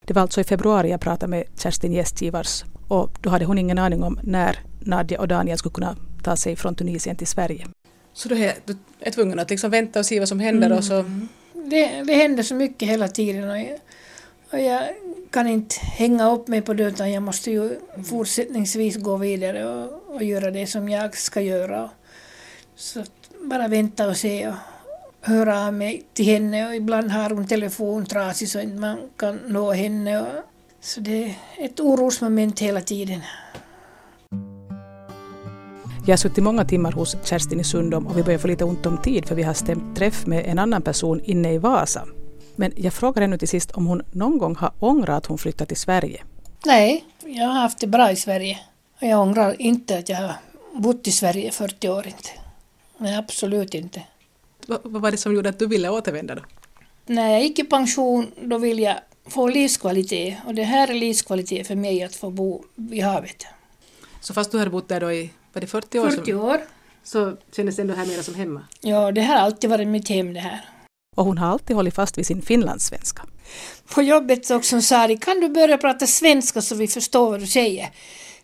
Det 0.06 0.14
var 0.14 0.22
alltså 0.22 0.40
i 0.40 0.44
februari 0.44 0.90
jag 0.90 1.00
pratade 1.00 1.30
med 1.30 1.44
Kerstin 1.58 1.92
Gästgivars 1.92 2.64
och 2.88 3.10
då 3.20 3.30
hade 3.30 3.44
hon 3.44 3.58
ingen 3.58 3.78
aning 3.78 4.02
om 4.02 4.18
när 4.22 4.58
Nadja 4.80 5.20
och 5.20 5.28
Daniel 5.28 5.58
skulle 5.58 5.72
kunna 5.72 5.96
ta 6.22 6.36
sig 6.36 6.56
från 6.56 6.74
Tunisien 6.74 7.16
till 7.16 7.26
Sverige. 7.26 7.66
Så 8.12 8.28
du 8.28 8.44
är, 8.44 8.54
du 8.64 8.76
är 9.00 9.10
tvungen 9.10 9.38
att 9.38 9.50
liksom 9.50 9.70
vänta 9.70 9.98
och 9.98 10.06
se 10.06 10.18
vad 10.18 10.28
som 10.28 10.40
händer 10.40 10.66
mm. 10.66 10.78
och 10.78 10.84
så... 10.84 10.94
Mm. 10.94 11.28
Det, 11.52 12.02
det 12.02 12.14
händer 12.14 12.42
så 12.42 12.54
mycket 12.54 12.88
hela 12.88 13.08
tiden 13.08 13.50
och 13.50 13.58
jag, 13.58 13.78
och 14.50 14.60
jag 14.60 14.82
kan 15.30 15.46
inte 15.46 15.74
hänga 15.80 16.30
upp 16.30 16.48
mig 16.48 16.62
på 16.62 16.74
det 16.74 16.84
utan 16.84 17.12
jag 17.12 17.22
måste 17.22 17.50
ju 17.50 17.78
fortsättningsvis 18.08 18.96
gå 18.96 19.16
vidare 19.16 19.66
och, 19.66 20.14
och 20.14 20.22
göra 20.22 20.50
det 20.50 20.66
som 20.66 20.88
jag 20.88 21.16
ska 21.16 21.40
göra. 21.40 21.90
Så 22.78 23.04
bara 23.44 23.68
vänta 23.68 24.08
och 24.08 24.16
se 24.16 24.48
och, 24.48 24.54
höra 25.20 25.66
av 25.66 25.74
mig 25.74 26.02
till 26.14 26.24
henne 26.24 26.68
och 26.68 26.74
ibland 26.74 27.10
har 27.10 27.30
hon 27.30 27.46
telefon 27.46 28.06
trasig 28.06 28.48
så 28.48 28.60
inte 28.60 28.76
man 28.76 28.98
kan 29.16 29.36
nå 29.46 29.72
henne. 29.72 30.20
Och, 30.20 30.26
så 30.80 31.00
det 31.00 31.24
är 31.24 31.34
ett 31.58 31.80
orosmoment 31.80 32.60
hela 32.60 32.80
tiden. 32.80 33.20
Jag 36.06 36.12
har 36.12 36.16
suttit 36.16 36.44
många 36.44 36.64
timmar 36.64 36.92
hos 36.92 37.16
Kerstin 37.24 37.60
i 37.60 37.64
Sundom 37.64 38.06
och 38.06 38.18
vi 38.18 38.22
börjar 38.22 38.38
få 38.38 38.48
lite 38.48 38.64
ont 38.64 38.86
om 38.86 38.98
tid 38.98 39.28
för 39.28 39.34
vi 39.34 39.42
har 39.42 39.54
stämt 39.54 39.96
träff 39.96 40.26
med 40.26 40.46
en 40.46 40.58
annan 40.58 40.82
person 40.82 41.20
inne 41.24 41.52
i 41.52 41.58
Vasa. 41.58 42.04
Men 42.56 42.72
jag 42.76 42.92
frågar 42.92 43.22
ännu 43.22 43.38
till 43.38 43.48
sist 43.48 43.70
om 43.70 43.86
hon 43.86 44.02
någon 44.12 44.38
gång 44.38 44.56
har 44.56 44.72
ångrat 44.78 45.16
att 45.16 45.26
hon 45.26 45.38
flyttat 45.38 45.68
till 45.68 45.76
Sverige. 45.76 46.22
Nej, 46.66 47.04
jag 47.24 47.46
har 47.46 47.60
haft 47.60 47.78
det 47.78 47.86
bra 47.86 48.10
i 48.12 48.16
Sverige. 48.16 48.58
Och 49.00 49.06
jag 49.06 49.20
ångrar 49.20 49.62
inte 49.62 49.98
att 49.98 50.08
jag 50.08 50.16
har 50.16 50.34
bott 50.74 51.06
i 51.06 51.12
Sverige 51.12 51.50
40 51.50 51.88
år. 51.88 52.06
Inte. 52.06 52.47
Nej, 52.98 53.16
absolut 53.16 53.74
inte. 53.74 54.02
Vad, 54.66 54.80
vad 54.84 55.02
var 55.02 55.10
det 55.10 55.16
som 55.16 55.34
gjorde 55.34 55.48
att 55.48 55.58
du 55.58 55.66
ville 55.66 55.88
återvända 55.88 56.34
då? 56.34 56.42
När 57.06 57.30
jag 57.30 57.42
gick 57.42 57.58
i 57.58 57.64
pension 57.64 58.32
då 58.42 58.58
ville 58.58 58.82
jag 58.82 58.96
få 59.26 59.48
livskvalitet 59.48 60.36
och 60.46 60.54
det 60.54 60.64
här 60.64 60.88
är 60.88 60.94
livskvalitet 60.94 61.66
för 61.66 61.74
mig 61.74 62.02
att 62.02 62.16
få 62.16 62.30
bo 62.30 62.64
vid 62.74 63.04
havet. 63.04 63.46
Så 64.20 64.34
fast 64.34 64.52
du 64.52 64.58
hade 64.58 64.70
bott 64.70 64.88
där 64.88 65.00
då 65.00 65.12
i 65.12 65.30
var 65.52 65.60
det 65.60 65.66
40 65.66 65.98
år? 65.98 66.10
40 66.10 66.34
år. 66.34 66.60
Så 67.04 67.36
kändes 67.56 67.76
det 67.76 67.82
ändå 67.82 67.94
här 67.94 68.06
mer 68.06 68.22
som 68.22 68.34
hemma? 68.34 68.62
Ja, 68.80 69.12
det 69.12 69.22
har 69.22 69.34
alltid 69.34 69.70
varit 69.70 69.88
mitt 69.88 70.08
hem 70.08 70.34
det 70.34 70.40
här. 70.40 70.60
Och 71.16 71.24
hon 71.24 71.38
har 71.38 71.48
alltid 71.48 71.76
hållit 71.76 71.94
fast 71.94 72.18
vid 72.18 72.26
sin 72.26 72.42
finlandssvenska. 72.42 73.22
På 73.94 74.02
jobbet 74.02 74.50
också 74.50 74.82
sa 74.82 75.06
de, 75.06 75.16
kan 75.16 75.40
du 75.40 75.48
börja 75.48 75.78
prata 75.78 76.06
svenska 76.06 76.62
så 76.62 76.74
vi 76.74 76.88
förstår 76.88 77.30
vad 77.30 77.40
du 77.40 77.46
säger? 77.46 77.90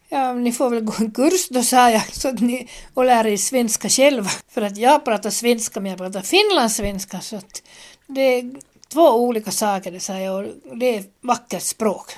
Ja, 0.08 0.32
ni 0.32 0.52
får 0.52 0.70
väl 0.70 0.80
gå 0.80 0.94
en 0.98 1.10
kurs 1.10 1.48
då, 1.48 1.62
sa 1.62 1.90
jag, 1.90 2.14
så 2.14 2.28
att 2.28 2.40
ni, 2.40 2.68
och 2.94 3.04
lära 3.04 3.28
er 3.28 3.36
svenska 3.36 3.88
själva. 3.88 4.30
För 4.48 4.62
att 4.62 4.76
jag 4.76 5.04
pratar 5.04 5.30
svenska, 5.30 5.80
men 5.80 5.90
jag 5.90 5.98
pratar 5.98 6.20
finlandssvenska, 6.22 7.20
så 7.20 7.36
att 7.36 7.62
det 8.06 8.20
är 8.20 8.50
två 8.88 9.10
olika 9.10 9.50
saker, 9.50 9.92
det 9.92 10.00
sa 10.00 10.18
jag, 10.18 10.46
och 10.70 10.78
det 10.78 10.96
är 10.96 11.04
vackert 11.20 11.62
språk. 11.62 12.12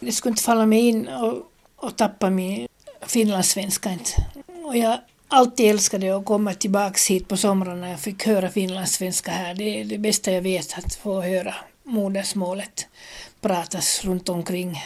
Det 0.00 0.12
skulle 0.12 0.30
inte 0.30 0.42
falla 0.42 0.66
mig 0.66 0.88
in 0.88 1.08
och, 1.08 1.42
och 1.76 1.96
tappa 1.96 2.30
min 2.30 2.68
finlandssvenska 3.06 3.90
inte. 3.90 4.10
Och 4.64 4.76
jag 4.76 4.98
alltid 5.28 5.70
älskade 5.70 6.16
att 6.16 6.24
komma 6.24 6.54
tillbaka 6.54 6.98
hit 7.08 7.28
på 7.28 7.36
somrarna 7.36 7.80
när 7.80 7.90
jag 7.90 8.00
fick 8.00 8.26
höra 8.26 8.50
finlandssvenska 8.50 9.30
här. 9.30 9.54
Det 9.54 9.80
är 9.80 9.84
det 9.84 9.98
bästa 9.98 10.32
jag 10.32 10.42
vet, 10.42 10.78
att 10.78 10.94
få 10.94 11.20
höra 11.20 11.54
modersmålet 11.84 12.86
pratas 13.40 14.04
runt 14.04 14.28
omkring. 14.28 14.78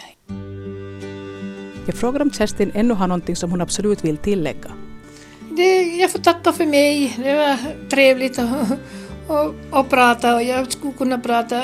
Jag 1.86 1.94
frågar 1.94 2.22
om 2.22 2.30
Kerstin 2.30 2.70
ännu 2.74 2.94
har 2.94 3.08
någonting 3.08 3.36
som 3.36 3.50
hon 3.50 3.60
absolut 3.60 4.04
vill 4.04 4.16
tillägga. 4.16 4.72
Det, 5.50 5.82
jag 5.82 6.10
får 6.10 6.18
tacka 6.18 6.52
för 6.52 6.66
mig. 6.66 7.14
Det 7.16 7.34
var 7.34 7.56
trevligt 7.90 8.38
att, 8.38 8.70
att, 9.28 9.54
att 9.70 9.90
prata 9.90 10.34
och 10.34 10.42
jag 10.42 10.72
skulle 10.72 10.92
kunna 10.92 11.18
prata 11.18 11.62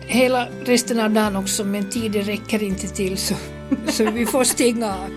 hela 0.00 0.48
resten 0.64 1.00
av 1.00 1.10
dagen 1.10 1.36
också 1.36 1.64
men 1.64 1.90
tiden 1.90 2.22
räcker 2.22 2.62
inte 2.62 2.88
till 2.88 3.18
så, 3.18 3.34
så 3.88 4.10
vi 4.10 4.26
får 4.26 4.44
stänga 4.44 4.86
av. 4.86 5.10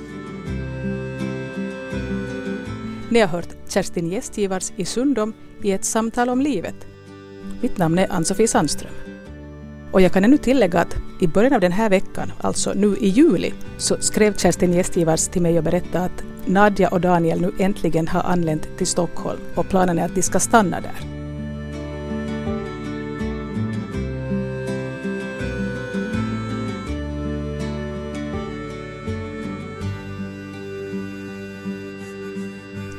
Ni 3.09 3.19
har 3.19 3.27
hört 3.27 3.49
Kerstin 3.69 4.11
Gästgivars 4.11 4.71
i 4.75 4.85
Sundom 4.85 5.33
i 5.63 5.71
ett 5.71 5.85
samtal 5.85 6.29
om 6.29 6.41
livet. 6.41 6.75
Mitt 7.61 7.77
namn 7.77 7.99
är 7.99 8.11
Ann-Sofie 8.11 8.47
Sandström. 8.47 9.08
Och 9.91 10.01
jag 10.01 10.11
kan 10.13 10.23
ännu 10.23 10.37
tillägga 10.37 10.79
att 10.79 10.95
i 11.19 11.27
början 11.27 11.53
av 11.53 11.61
den 11.61 11.71
här 11.71 11.89
veckan, 11.89 12.31
alltså 12.41 12.73
nu 12.75 12.97
i 12.97 13.07
juli, 13.07 13.53
så 13.77 13.97
skrev 13.99 14.37
Kerstin 14.37 14.73
Gästgivars 14.73 15.27
till 15.27 15.41
mig 15.41 15.57
och 15.57 15.63
berättade 15.63 16.05
att 16.05 16.23
Nadja 16.45 16.89
och 16.89 17.01
Daniel 17.01 17.41
nu 17.41 17.51
äntligen 17.59 18.07
har 18.07 18.21
anlänt 18.21 18.77
till 18.77 18.87
Stockholm 18.87 19.39
och 19.55 19.69
planen 19.69 19.99
är 19.99 20.05
att 20.05 20.15
de 20.15 20.21
ska 20.21 20.39
stanna 20.39 20.81
där. 20.81 21.19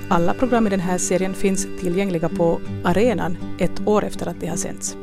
Alla 0.08 0.34
program 0.34 0.66
i 0.66 0.70
den 0.70 0.80
här 0.80 0.98
serien 0.98 1.34
finns 1.34 1.66
tillgängliga 1.80 2.28
på 2.28 2.60
arenan 2.84 3.36
ett 3.58 3.86
år 3.86 4.04
efter 4.04 4.26
att 4.26 4.40
de 4.40 4.46
har 4.46 4.56
sänts. 4.56 4.96